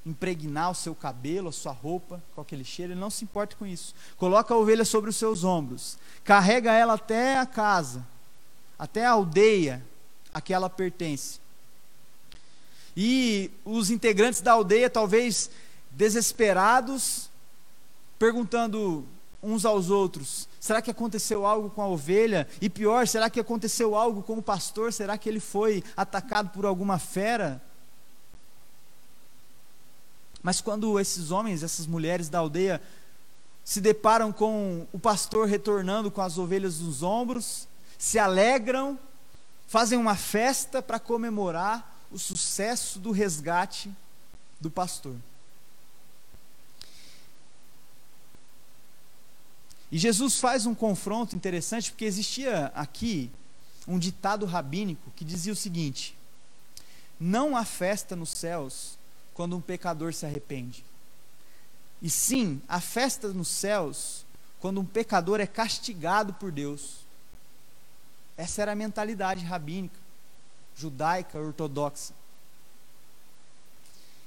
impregnar 0.04 0.70
o 0.70 0.74
seu 0.74 0.94
cabelo, 0.94 1.48
a 1.48 1.52
sua 1.52 1.72
roupa 1.72 2.22
com 2.34 2.40
aquele 2.40 2.64
cheiro, 2.64 2.92
ele 2.92 3.00
não 3.00 3.10
se 3.10 3.24
importa 3.24 3.56
com 3.56 3.66
isso. 3.66 3.94
Coloca 4.16 4.54
a 4.54 4.56
ovelha 4.56 4.84
sobre 4.84 5.10
os 5.10 5.16
seus 5.16 5.44
ombros, 5.44 5.98
carrega 6.24 6.72
ela 6.72 6.94
até 6.94 7.38
a 7.38 7.44
casa, 7.44 8.06
até 8.78 9.04
a 9.04 9.10
aldeia 9.10 9.84
a 10.32 10.40
que 10.40 10.54
ela 10.54 10.70
pertence. 10.70 11.40
E 12.96 13.50
os 13.64 13.90
integrantes 13.90 14.40
da 14.40 14.52
aldeia, 14.52 14.88
talvez 14.88 15.50
desesperados, 15.90 17.28
perguntando 18.18 19.06
uns 19.42 19.66
aos 19.66 19.90
outros: 19.90 20.48
será 20.58 20.80
que 20.80 20.90
aconteceu 20.90 21.44
algo 21.44 21.68
com 21.68 21.82
a 21.82 21.88
ovelha? 21.88 22.48
E 22.60 22.70
pior, 22.70 23.06
será 23.06 23.28
que 23.28 23.38
aconteceu 23.38 23.94
algo 23.94 24.22
com 24.22 24.38
o 24.38 24.42
pastor? 24.42 24.92
Será 24.92 25.18
que 25.18 25.28
ele 25.28 25.40
foi 25.40 25.84
atacado 25.96 26.50
por 26.50 26.64
alguma 26.64 26.98
fera? 26.98 27.62
Mas 30.42 30.60
quando 30.60 30.98
esses 30.98 31.30
homens, 31.30 31.62
essas 31.62 31.86
mulheres 31.86 32.28
da 32.28 32.38
aldeia 32.38 32.80
se 33.64 33.80
deparam 33.80 34.32
com 34.32 34.86
o 34.92 34.98
pastor 34.98 35.48
retornando 35.48 36.08
com 36.08 36.22
as 36.22 36.38
ovelhas 36.38 36.78
nos 36.78 37.02
ombros, 37.02 37.66
se 37.98 38.16
alegram, 38.16 38.96
fazem 39.66 39.98
uma 39.98 40.14
festa 40.14 40.80
para 40.80 41.00
comemorar 41.00 41.95
o 42.10 42.18
sucesso 42.18 42.98
do 42.98 43.10
resgate 43.10 43.90
do 44.60 44.70
pastor. 44.70 45.16
E 49.90 49.98
Jesus 49.98 50.38
faz 50.38 50.66
um 50.66 50.74
confronto 50.74 51.36
interessante, 51.36 51.90
porque 51.90 52.04
existia 52.04 52.66
aqui 52.74 53.30
um 53.86 53.98
ditado 53.98 54.44
rabínico 54.44 55.12
que 55.14 55.24
dizia 55.24 55.52
o 55.52 55.56
seguinte: 55.56 56.16
Não 57.20 57.56
há 57.56 57.64
festa 57.64 58.16
nos 58.16 58.30
céus 58.30 58.98
quando 59.32 59.56
um 59.56 59.60
pecador 59.60 60.12
se 60.12 60.26
arrepende. 60.26 60.84
E 62.02 62.10
sim, 62.10 62.60
a 62.68 62.80
festa 62.80 63.28
nos 63.28 63.48
céus 63.48 64.26
quando 64.60 64.80
um 64.80 64.84
pecador 64.84 65.40
é 65.40 65.46
castigado 65.46 66.34
por 66.34 66.50
Deus. 66.50 67.06
Essa 68.36 68.62
era 68.62 68.72
a 68.72 68.76
mentalidade 68.76 69.44
rabínica, 69.44 69.98
judaica, 70.76 71.38
ortodoxa. 71.38 72.12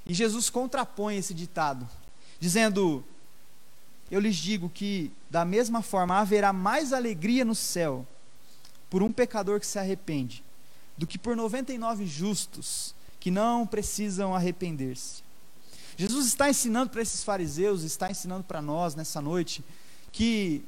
E 0.04 0.12
Jesus 0.12 0.50
contrapõe 0.50 1.16
esse 1.16 1.32
ditado, 1.32 1.88
dizendo: 2.38 3.04
Eu 4.10 4.20
lhes 4.20 4.36
digo 4.36 4.68
que, 4.68 5.12
da 5.30 5.44
mesma 5.44 5.82
forma, 5.82 6.18
haverá 6.18 6.52
mais 6.52 6.92
alegria 6.92 7.44
no 7.44 7.54
céu 7.54 8.06
por 8.88 9.02
um 9.02 9.12
pecador 9.12 9.60
que 9.60 9.66
se 9.66 9.78
arrepende, 9.78 10.42
do 10.98 11.06
que 11.06 11.16
por 11.16 11.36
99 11.36 12.06
justos 12.06 12.94
que 13.20 13.30
não 13.30 13.66
precisam 13.66 14.34
arrepender-se. 14.34 15.22
Jesus 15.96 16.26
está 16.26 16.48
ensinando 16.48 16.90
para 16.90 17.02
esses 17.02 17.22
fariseus, 17.22 17.82
está 17.82 18.10
ensinando 18.10 18.42
para 18.42 18.62
nós 18.62 18.94
nessa 18.94 19.20
noite, 19.20 19.62
que 20.10 20.64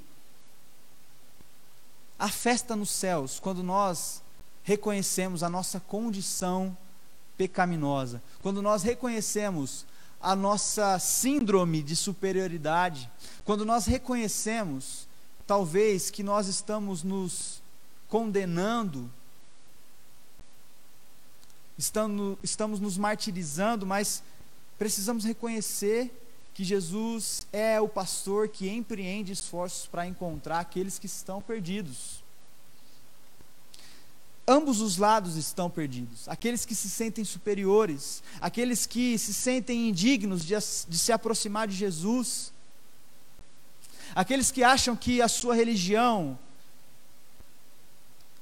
a 2.18 2.28
festa 2.28 2.76
nos 2.76 2.90
céus, 2.90 3.40
quando 3.40 3.62
nós 3.62 4.21
reconhecemos 4.62 5.42
a 5.42 5.48
nossa 5.48 5.80
condição 5.80 6.76
pecaminosa, 7.36 8.22
quando 8.42 8.62
nós 8.62 8.82
reconhecemos 8.82 9.84
a 10.20 10.36
nossa 10.36 10.98
síndrome 10.98 11.82
de 11.82 11.96
superioridade, 11.96 13.10
quando 13.44 13.64
nós 13.64 13.86
reconhecemos, 13.86 15.08
talvez, 15.46 16.10
que 16.10 16.22
nós 16.22 16.46
estamos 16.46 17.02
nos 17.02 17.60
condenando 18.08 19.10
estamos, 21.82 22.38
estamos 22.42 22.80
nos 22.80 22.96
martirizando, 22.96 23.84
mas 23.84 24.22
precisamos 24.78 25.24
reconhecer 25.24 26.10
que 26.54 26.64
Jesus 26.64 27.46
é 27.52 27.80
o 27.80 27.88
pastor 27.88 28.48
que 28.48 28.68
empreende 28.68 29.32
esforços 29.32 29.86
para 29.86 30.06
encontrar 30.06 30.60
aqueles 30.60 30.98
que 30.98 31.06
estão 31.06 31.40
perdidos. 31.40 32.21
Ambos 34.46 34.80
os 34.80 34.96
lados 34.96 35.36
estão 35.36 35.70
perdidos. 35.70 36.28
Aqueles 36.28 36.64
que 36.64 36.74
se 36.74 36.90
sentem 36.90 37.24
superiores, 37.24 38.22
aqueles 38.40 38.86
que 38.86 39.16
se 39.16 39.32
sentem 39.32 39.88
indignos 39.88 40.44
de, 40.44 40.54
de 40.88 40.98
se 40.98 41.12
aproximar 41.12 41.68
de 41.68 41.76
Jesus, 41.76 42.52
aqueles 44.14 44.50
que 44.50 44.64
acham 44.64 44.96
que 44.96 45.22
a 45.22 45.28
sua 45.28 45.54
religião 45.54 46.36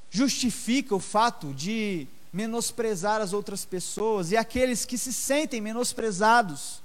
justifica 0.09 0.95
o 0.95 0.99
fato 0.99 1.53
de 1.53 2.07
menosprezar 2.33 3.21
as 3.21 3.31
outras 3.31 3.63
pessoas 3.63 4.31
e 4.31 4.37
aqueles 4.37 4.85
que 4.85 4.97
se 4.97 5.13
sentem 5.13 5.61
menosprezados 5.61 6.81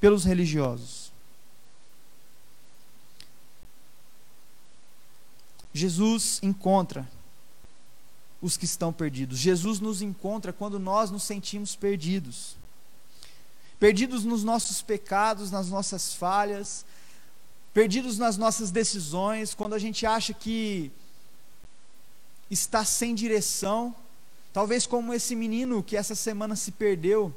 pelos 0.00 0.24
religiosos. 0.24 1.12
Jesus 5.72 6.40
encontra 6.42 7.06
os 8.46 8.56
que 8.56 8.64
estão 8.64 8.92
perdidos. 8.92 9.38
Jesus 9.38 9.80
nos 9.80 10.00
encontra 10.00 10.52
quando 10.52 10.78
nós 10.78 11.10
nos 11.10 11.22
sentimos 11.22 11.76
perdidos. 11.76 12.56
Perdidos 13.78 14.24
nos 14.24 14.42
nossos 14.42 14.80
pecados, 14.80 15.50
nas 15.50 15.68
nossas 15.68 16.14
falhas, 16.14 16.86
perdidos 17.74 18.16
nas 18.16 18.36
nossas 18.36 18.70
decisões, 18.70 19.54
quando 19.54 19.74
a 19.74 19.78
gente 19.78 20.06
acha 20.06 20.32
que 20.32 20.90
está 22.50 22.84
sem 22.84 23.14
direção 23.14 23.94
Talvez 24.56 24.86
como 24.86 25.12
esse 25.12 25.36
menino 25.36 25.82
que 25.82 25.98
essa 25.98 26.14
semana 26.14 26.56
se 26.56 26.72
perdeu, 26.72 27.30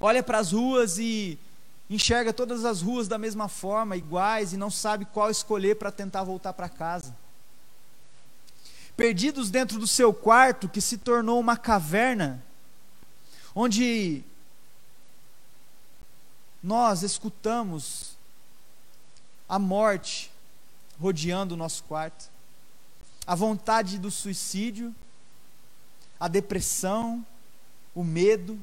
olha 0.00 0.24
para 0.24 0.38
as 0.38 0.50
ruas 0.50 0.98
e 0.98 1.38
enxerga 1.88 2.32
todas 2.32 2.64
as 2.64 2.82
ruas 2.82 3.06
da 3.06 3.16
mesma 3.16 3.46
forma, 3.46 3.96
iguais, 3.96 4.52
e 4.52 4.56
não 4.56 4.72
sabe 4.72 5.04
qual 5.04 5.30
escolher 5.30 5.76
para 5.76 5.92
tentar 5.92 6.24
voltar 6.24 6.52
para 6.52 6.68
casa. 6.68 7.16
Perdidos 8.96 9.50
dentro 9.50 9.78
do 9.78 9.86
seu 9.86 10.14
quarto, 10.14 10.68
que 10.68 10.80
se 10.80 10.98
tornou 10.98 11.40
uma 11.40 11.56
caverna, 11.56 12.42
onde 13.54 14.22
nós 16.62 17.02
escutamos 17.02 18.16
a 19.48 19.58
morte 19.58 20.30
rodeando 20.98 21.54
o 21.54 21.56
nosso 21.56 21.82
quarto, 21.84 22.30
a 23.26 23.34
vontade 23.34 23.98
do 23.98 24.10
suicídio, 24.10 24.94
a 26.18 26.28
depressão, 26.28 27.24
o 27.94 28.04
medo. 28.04 28.58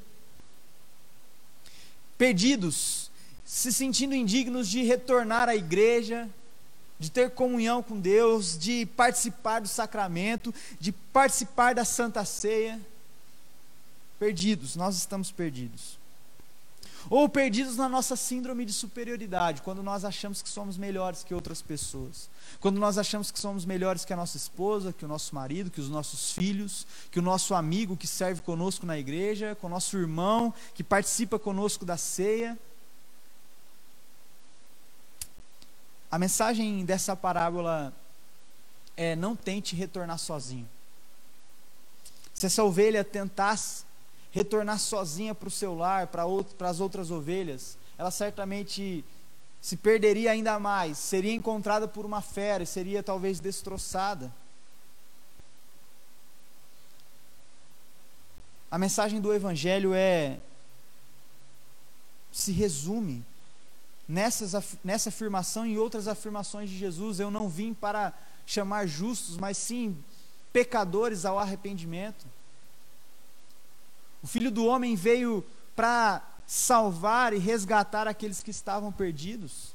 Perdidos, 2.17 3.11
se 3.45 3.71
sentindo 3.71 4.15
indignos 4.15 4.67
de 4.67 4.81
retornar 4.83 5.49
à 5.49 5.55
igreja, 5.55 6.29
de 7.01 7.09
ter 7.09 7.31
comunhão 7.31 7.81
com 7.81 7.99
Deus, 7.99 8.55
de 8.55 8.85
participar 8.85 9.59
do 9.59 9.67
sacramento, 9.67 10.53
de 10.79 10.91
participar 10.91 11.73
da 11.73 11.83
Santa 11.83 12.23
Ceia. 12.23 12.79
Perdidos, 14.19 14.75
nós 14.75 14.95
estamos 14.95 15.31
perdidos. 15.31 15.97
Ou 17.09 17.27
perdidos 17.27 17.75
na 17.75 17.89
nossa 17.89 18.15
síndrome 18.15 18.63
de 18.65 18.71
superioridade, 18.71 19.63
quando 19.63 19.81
nós 19.81 20.05
achamos 20.05 20.43
que 20.43 20.49
somos 20.49 20.77
melhores 20.77 21.23
que 21.23 21.33
outras 21.33 21.59
pessoas. 21.59 22.29
Quando 22.59 22.79
nós 22.79 22.99
achamos 22.99 23.31
que 23.31 23.39
somos 23.39 23.65
melhores 23.65 24.05
que 24.05 24.13
a 24.13 24.15
nossa 24.15 24.37
esposa, 24.37 24.93
que 24.93 25.03
o 25.03 25.07
nosso 25.07 25.33
marido, 25.33 25.71
que 25.71 25.81
os 25.81 25.89
nossos 25.89 26.33
filhos, 26.33 26.85
que 27.09 27.17
o 27.17 27.23
nosso 27.23 27.55
amigo 27.55 27.97
que 27.97 28.05
serve 28.05 28.43
conosco 28.43 28.85
na 28.85 28.99
igreja, 28.99 29.57
com 29.59 29.65
o 29.65 29.71
nosso 29.71 29.97
irmão 29.97 30.53
que 30.75 30.83
participa 30.83 31.39
conosco 31.39 31.83
da 31.83 31.97
ceia. 31.97 32.59
A 36.11 36.19
mensagem 36.19 36.83
dessa 36.83 37.15
parábola 37.15 37.93
é: 38.97 39.15
não 39.15 39.33
tente 39.33 39.75
retornar 39.75 40.17
sozinho. 40.17 40.67
Se 42.33 42.47
essa 42.47 42.63
ovelha 42.63 43.03
tentasse 43.03 43.85
retornar 44.31 44.77
sozinha 44.79 45.33
para 45.33 45.47
o 45.47 45.51
seu 45.51 45.73
lar, 45.73 46.07
para 46.07 46.25
as 46.69 46.79
outras 46.79 47.11
ovelhas, 47.11 47.77
ela 47.97 48.11
certamente 48.11 49.05
se 49.61 49.77
perderia 49.77 50.31
ainda 50.31 50.59
mais, 50.59 50.97
seria 50.97 51.33
encontrada 51.33 51.87
por 51.87 52.05
uma 52.05 52.21
fera 52.21 52.63
e 52.63 52.67
seria 52.67 53.03
talvez 53.03 53.39
destroçada. 53.39 54.33
A 58.69 58.77
mensagem 58.77 59.21
do 59.21 59.33
Evangelho 59.33 59.93
é. 59.93 60.39
se 62.31 62.51
resume 62.51 63.23
nessas, 64.11 64.77
nessa 64.83 65.07
afirmação 65.07 65.65
e 65.65 65.79
outras 65.79 66.05
afirmações 66.05 66.69
de 66.69 66.77
Jesus. 66.77 67.19
Eu 67.19 67.31
não 67.31 67.47
vim 67.47 67.73
para 67.73 68.13
chamar 68.45 68.85
justos, 68.85 69.37
mas 69.37 69.57
sim 69.57 69.97
pecadores 70.51 71.23
ao 71.23 71.39
arrependimento. 71.39 72.25
O 74.21 74.27
Filho 74.27 74.51
do 74.51 74.65
Homem 74.65 74.95
veio 74.95 75.45
para 75.75 76.21
salvar 76.45 77.33
e 77.33 77.37
resgatar 77.37 78.05
aqueles 78.05 78.43
que 78.43 78.51
estavam 78.51 78.91
perdidos. 78.91 79.73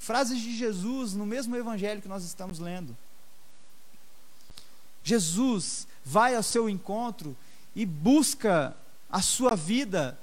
Frases 0.00 0.40
de 0.40 0.56
Jesus 0.56 1.14
no 1.14 1.24
mesmo 1.24 1.54
evangelho 1.54 2.02
que 2.02 2.08
nós 2.08 2.24
estamos 2.24 2.58
lendo. 2.58 2.96
Jesus 5.04 5.86
vai 6.04 6.34
ao 6.34 6.42
seu 6.42 6.68
encontro 6.68 7.36
e 7.74 7.86
busca 7.86 8.76
a 9.08 9.22
sua 9.22 9.54
vida 9.54 10.18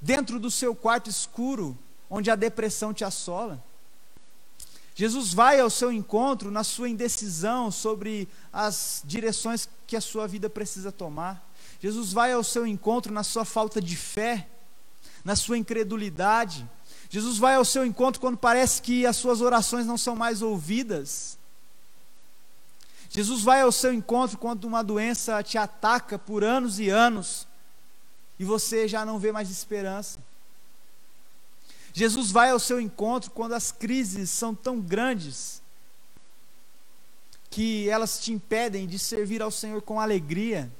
dentro 0.00 0.38
do 0.38 0.50
seu 0.50 0.74
quarto 0.74 1.10
escuro, 1.10 1.76
onde 2.08 2.30
a 2.30 2.36
depressão 2.36 2.94
te 2.94 3.04
assola. 3.04 3.62
Jesus 4.94 5.32
vai 5.32 5.60
ao 5.60 5.70
seu 5.70 5.92
encontro 5.92 6.50
na 6.50 6.64
sua 6.64 6.88
indecisão 6.88 7.70
sobre 7.70 8.28
as 8.52 9.02
direções 9.04 9.68
que 9.86 9.96
a 9.96 10.00
sua 10.00 10.26
vida 10.26 10.50
precisa 10.50 10.90
tomar. 10.90 11.46
Jesus 11.80 12.12
vai 12.12 12.32
ao 12.32 12.42
seu 12.42 12.66
encontro 12.66 13.12
na 13.12 13.22
sua 13.22 13.44
falta 13.44 13.80
de 13.80 13.94
fé, 13.96 14.48
na 15.24 15.36
sua 15.36 15.56
incredulidade. 15.56 16.68
Jesus 17.08 17.38
vai 17.38 17.54
ao 17.54 17.64
seu 17.64 17.86
encontro 17.86 18.20
quando 18.20 18.36
parece 18.36 18.82
que 18.82 19.06
as 19.06 19.16
suas 19.16 19.40
orações 19.40 19.86
não 19.86 19.96
são 19.96 20.16
mais 20.16 20.42
ouvidas. 20.42 21.38
Jesus 23.08 23.42
vai 23.42 23.62
ao 23.62 23.72
seu 23.72 23.92
encontro 23.92 24.36
quando 24.36 24.64
uma 24.64 24.82
doença 24.82 25.42
te 25.42 25.56
ataca 25.56 26.18
por 26.18 26.44
anos 26.44 26.78
e 26.78 26.90
anos 26.90 27.47
e 28.38 28.44
você 28.44 28.86
já 28.86 29.04
não 29.04 29.18
vê 29.18 29.32
mais 29.32 29.50
esperança. 29.50 30.18
Jesus 31.92 32.30
vai 32.30 32.50
ao 32.50 32.60
seu 32.60 32.80
encontro 32.80 33.30
quando 33.30 33.54
as 33.54 33.72
crises 33.72 34.30
são 34.30 34.54
tão 34.54 34.80
grandes 34.80 35.60
que 37.50 37.88
elas 37.88 38.20
te 38.20 38.32
impedem 38.32 38.86
de 38.86 38.98
servir 38.98 39.42
ao 39.42 39.50
Senhor 39.50 39.82
com 39.82 40.00
alegria. 40.00 40.70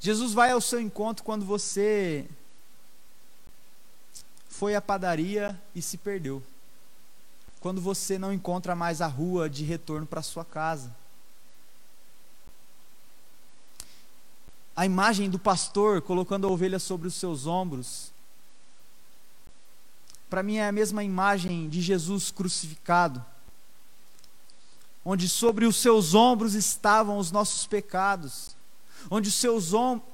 Jesus 0.00 0.32
vai 0.32 0.50
ao 0.50 0.60
seu 0.60 0.80
encontro 0.80 1.22
quando 1.22 1.44
você 1.44 2.26
foi 4.48 4.74
à 4.74 4.80
padaria 4.80 5.60
e 5.74 5.82
se 5.82 5.96
perdeu. 5.96 6.42
Quando 7.60 7.80
você 7.80 8.18
não 8.18 8.32
encontra 8.32 8.74
mais 8.74 9.00
a 9.00 9.06
rua 9.06 9.48
de 9.48 9.62
retorno 9.62 10.06
para 10.06 10.22
sua 10.22 10.44
casa. 10.44 10.94
A 14.74 14.86
imagem 14.86 15.28
do 15.28 15.38
pastor 15.38 16.00
colocando 16.00 16.46
a 16.46 16.50
ovelha 16.50 16.78
sobre 16.78 17.08
os 17.08 17.14
seus 17.14 17.46
ombros. 17.46 18.12
Para 20.28 20.42
mim 20.42 20.56
é 20.56 20.68
a 20.68 20.72
mesma 20.72 21.02
imagem 21.02 21.68
de 21.68 21.80
Jesus 21.80 22.30
crucificado, 22.30 23.24
onde 25.04 25.28
sobre 25.28 25.66
os 25.66 25.76
seus 25.76 26.14
ombros 26.14 26.54
estavam 26.54 27.18
os 27.18 27.32
nossos 27.32 27.66
pecados 27.66 28.54
onde, 29.08 29.30
seus 29.30 29.72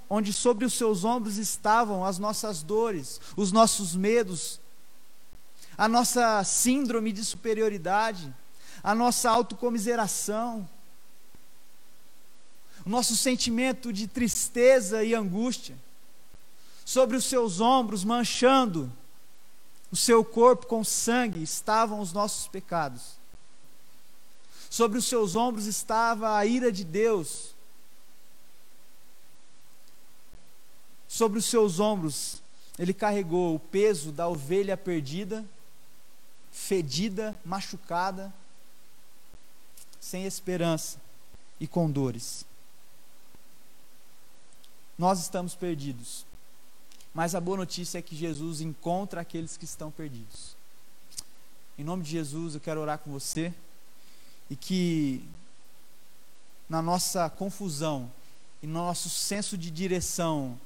onde 0.09 0.33
sobre 0.33 0.65
os 0.65 0.75
seus 0.75 1.05
ombros 1.05 1.39
estavam 1.39 2.05
as 2.05 2.19
nossas 2.19 2.63
dores, 2.63 3.21
os 3.35 3.51
nossos 3.51 3.97
medos, 3.97 4.61
a 5.79 5.89
nossa 5.89 6.45
síndrome 6.45 7.13
de 7.13 7.25
superioridade, 7.25 8.33
a 8.83 8.95
nossa 8.95 9.31
autocomiseração, 9.31 10.69
o 12.87 12.89
nosso 12.89 13.17
sentimento 13.17 13.93
de 13.93 14.07
tristeza 14.07 15.05
e 15.05 15.15
angústia, 15.15 15.77
sobre 16.85 17.17
os 17.17 17.25
seus 17.25 17.61
ombros, 17.61 18.05
manchando 18.05 18.91
o 19.91 19.97
seu 19.97 20.25
corpo 20.25 20.67
com 20.67 20.85
sangue, 20.85 21.43
estavam 21.43 22.01
os 22.01 22.13
nossos 22.13 22.47
pecados. 22.47 23.17
Sobre 24.71 24.99
os 24.99 25.05
seus 25.05 25.35
ombros 25.35 25.67
estava 25.67 26.37
a 26.37 26.47
ira 26.47 26.71
de 26.71 26.85
Deus, 26.85 27.57
Sobre 31.17 31.39
os 31.39 31.47
seus 31.47 31.81
ombros, 31.81 32.43
ele 32.79 32.93
carregou 32.93 33.55
o 33.55 33.59
peso 33.59 34.13
da 34.13 34.29
ovelha 34.29 34.77
perdida, 34.77 35.43
fedida, 36.53 37.35
machucada, 37.43 38.31
sem 39.99 40.27
esperança 40.27 41.01
e 41.59 41.67
com 41.67 41.91
dores. 41.91 42.45
Nós 44.99 45.21
estamos 45.21 45.55
perdidos, 45.55 46.25
mas 47.13 47.35
a 47.35 47.41
boa 47.41 47.59
notícia 47.59 47.99
é 47.99 48.03
que 48.03 48.17
Jesus 48.17 48.61
encontra 48.61 49.21
aqueles 49.21 49.57
que 49.57 49.65
estão 49.65 49.91
perdidos. 49.91 50.57
Em 51.79 51.85
nome 51.85 52.03
de 52.03 52.11
Jesus, 52.11 52.55
eu 52.55 52.61
quero 52.61 52.81
orar 52.81 52.99
com 52.99 53.11
você 53.11 53.53
e 54.49 54.57
que 54.57 55.23
na 56.69 56.81
nossa 56.81 57.29
confusão 57.29 58.11
e 58.63 58.67
no 58.67 58.75
nosso 58.75 59.11
senso 59.11 59.59
de 59.59 59.71
direção 59.71 60.59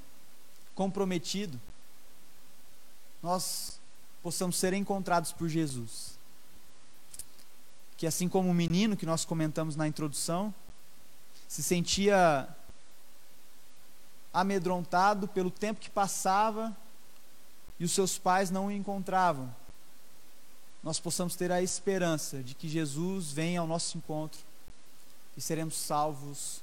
comprometido, 0.73 1.59
nós 3.21 3.79
possamos 4.23 4.55
ser 4.55 4.73
encontrados 4.73 5.31
por 5.31 5.49
Jesus. 5.49 6.17
Que 7.97 8.07
assim 8.07 8.27
como 8.27 8.49
o 8.49 8.53
menino 8.53 8.95
que 8.95 9.05
nós 9.05 9.25
comentamos 9.25 9.75
na 9.75 9.87
introdução, 9.87 10.53
se 11.47 11.61
sentia 11.61 12.47
amedrontado 14.33 15.27
pelo 15.27 15.51
tempo 15.51 15.79
que 15.79 15.89
passava 15.89 16.75
e 17.79 17.83
os 17.83 17.91
seus 17.91 18.17
pais 18.17 18.49
não 18.49 18.67
o 18.67 18.71
encontravam, 18.71 19.53
nós 20.83 20.99
possamos 20.99 21.35
ter 21.35 21.51
a 21.51 21.61
esperança 21.61 22.41
de 22.41 22.55
que 22.55 22.67
Jesus 22.67 23.31
venha 23.31 23.59
ao 23.59 23.67
nosso 23.67 23.97
encontro 23.97 24.39
e 25.37 25.41
seremos 25.41 25.75
salvos 25.75 26.61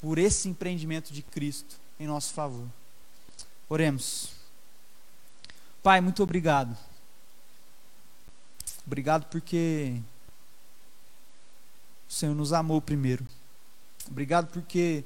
por 0.00 0.18
esse 0.18 0.48
empreendimento 0.48 1.12
de 1.12 1.22
Cristo 1.22 1.76
em 1.98 2.06
nosso 2.06 2.32
favor. 2.32 2.66
Oremos. 3.68 4.32
Pai, 5.82 6.00
muito 6.00 6.22
obrigado. 6.22 6.76
Obrigado 8.86 9.26
porque 9.26 10.00
o 12.08 12.12
Senhor 12.12 12.34
nos 12.34 12.52
amou 12.52 12.80
primeiro. 12.80 13.26
Obrigado 14.10 14.48
porque 14.48 15.04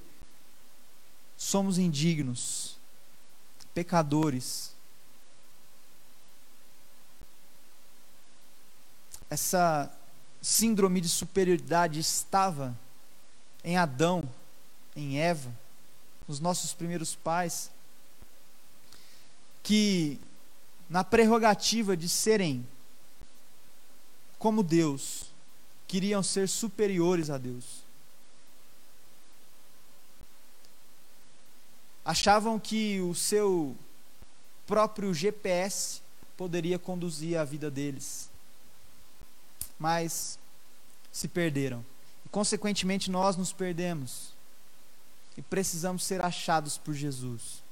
somos 1.45 1.77
indignos, 1.77 2.79
pecadores. 3.75 4.73
Essa 9.29 9.95
síndrome 10.41 11.03
de 11.03 11.09
superioridade 11.09 12.01
estava 12.01 12.75
em 13.63 13.77
Adão, 13.77 14.27
em 14.97 15.21
Eva, 15.21 15.53
nos 16.27 16.41
nossos 16.41 16.73
primeiros 16.73 17.15
pais 17.15 17.71
que, 19.63 20.19
na 20.89 21.05
prerrogativa 21.05 21.95
de 21.95 22.09
serem 22.09 22.67
como 24.39 24.63
Deus, 24.63 25.27
queriam 25.87 26.23
ser 26.23 26.49
superiores 26.49 27.29
a 27.29 27.37
Deus. 27.37 27.84
Achavam 32.05 32.59
que 32.59 33.01
o 33.01 33.15
seu 33.15 33.77
próprio 34.67 35.15
GPS 35.15 36.01
poderia 36.37 36.79
conduzir 36.79 37.39
a 37.39 37.45
vida 37.45 37.71
deles. 37.71 38.29
Mas 39.79 40.39
se 41.11 41.29
perderam. 41.29 41.85
E, 42.25 42.29
consequentemente, 42.29 43.11
nós 43.11 43.37
nos 43.37 43.53
perdemos. 43.53 44.33
E 45.37 45.43
precisamos 45.43 46.05
ser 46.05 46.25
achados 46.25 46.77
por 46.77 46.95
Jesus 46.95 47.65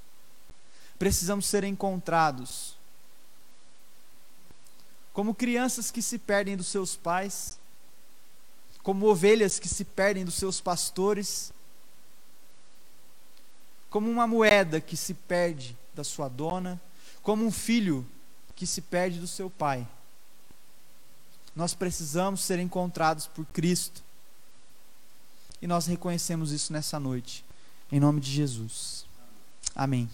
precisamos 1.03 1.47
ser 1.47 1.65
encontrados. 1.65 2.77
Como 5.13 5.35
crianças 5.35 5.91
que 5.91 6.01
se 6.01 6.17
perdem 6.17 6.57
dos 6.57 6.69
seus 6.69 6.95
pais, 6.95 7.59
como 8.85 9.07
ovelhas 9.07 9.59
que 9.59 9.67
se 9.67 9.85
perdem 9.85 10.25
dos 10.25 10.37
seus 10.37 10.61
pastores, 10.61 11.53
como 13.93 14.11
uma 14.11 14.27
moeda 14.27 14.81
que 14.81 14.97
se 14.97 15.13
perde 15.13 15.77
da 15.95 16.03
sua 16.03 16.27
dona, 16.27 16.81
como 17.23 17.45
um 17.45 17.53
filho 17.53 18.07
que 18.57 18.67
se 18.67 18.81
perde 18.81 19.21
do 19.21 19.27
seu 19.27 19.51
pai. 19.51 19.87
Nós 21.55 21.75
precisamos 21.75 22.41
ser 22.41 22.59
encontrados 22.59 23.27
por 23.27 23.45
Cristo. 23.45 24.03
E 25.61 25.67
nós 25.67 25.87
reconhecemos 25.87 26.53
isso 26.53 26.73
nessa 26.73 26.99
noite. 26.99 27.45
Em 27.93 28.01
nome 28.01 28.19
de 28.19 28.31
Jesus. 28.31 29.05
Amém. 29.77 30.09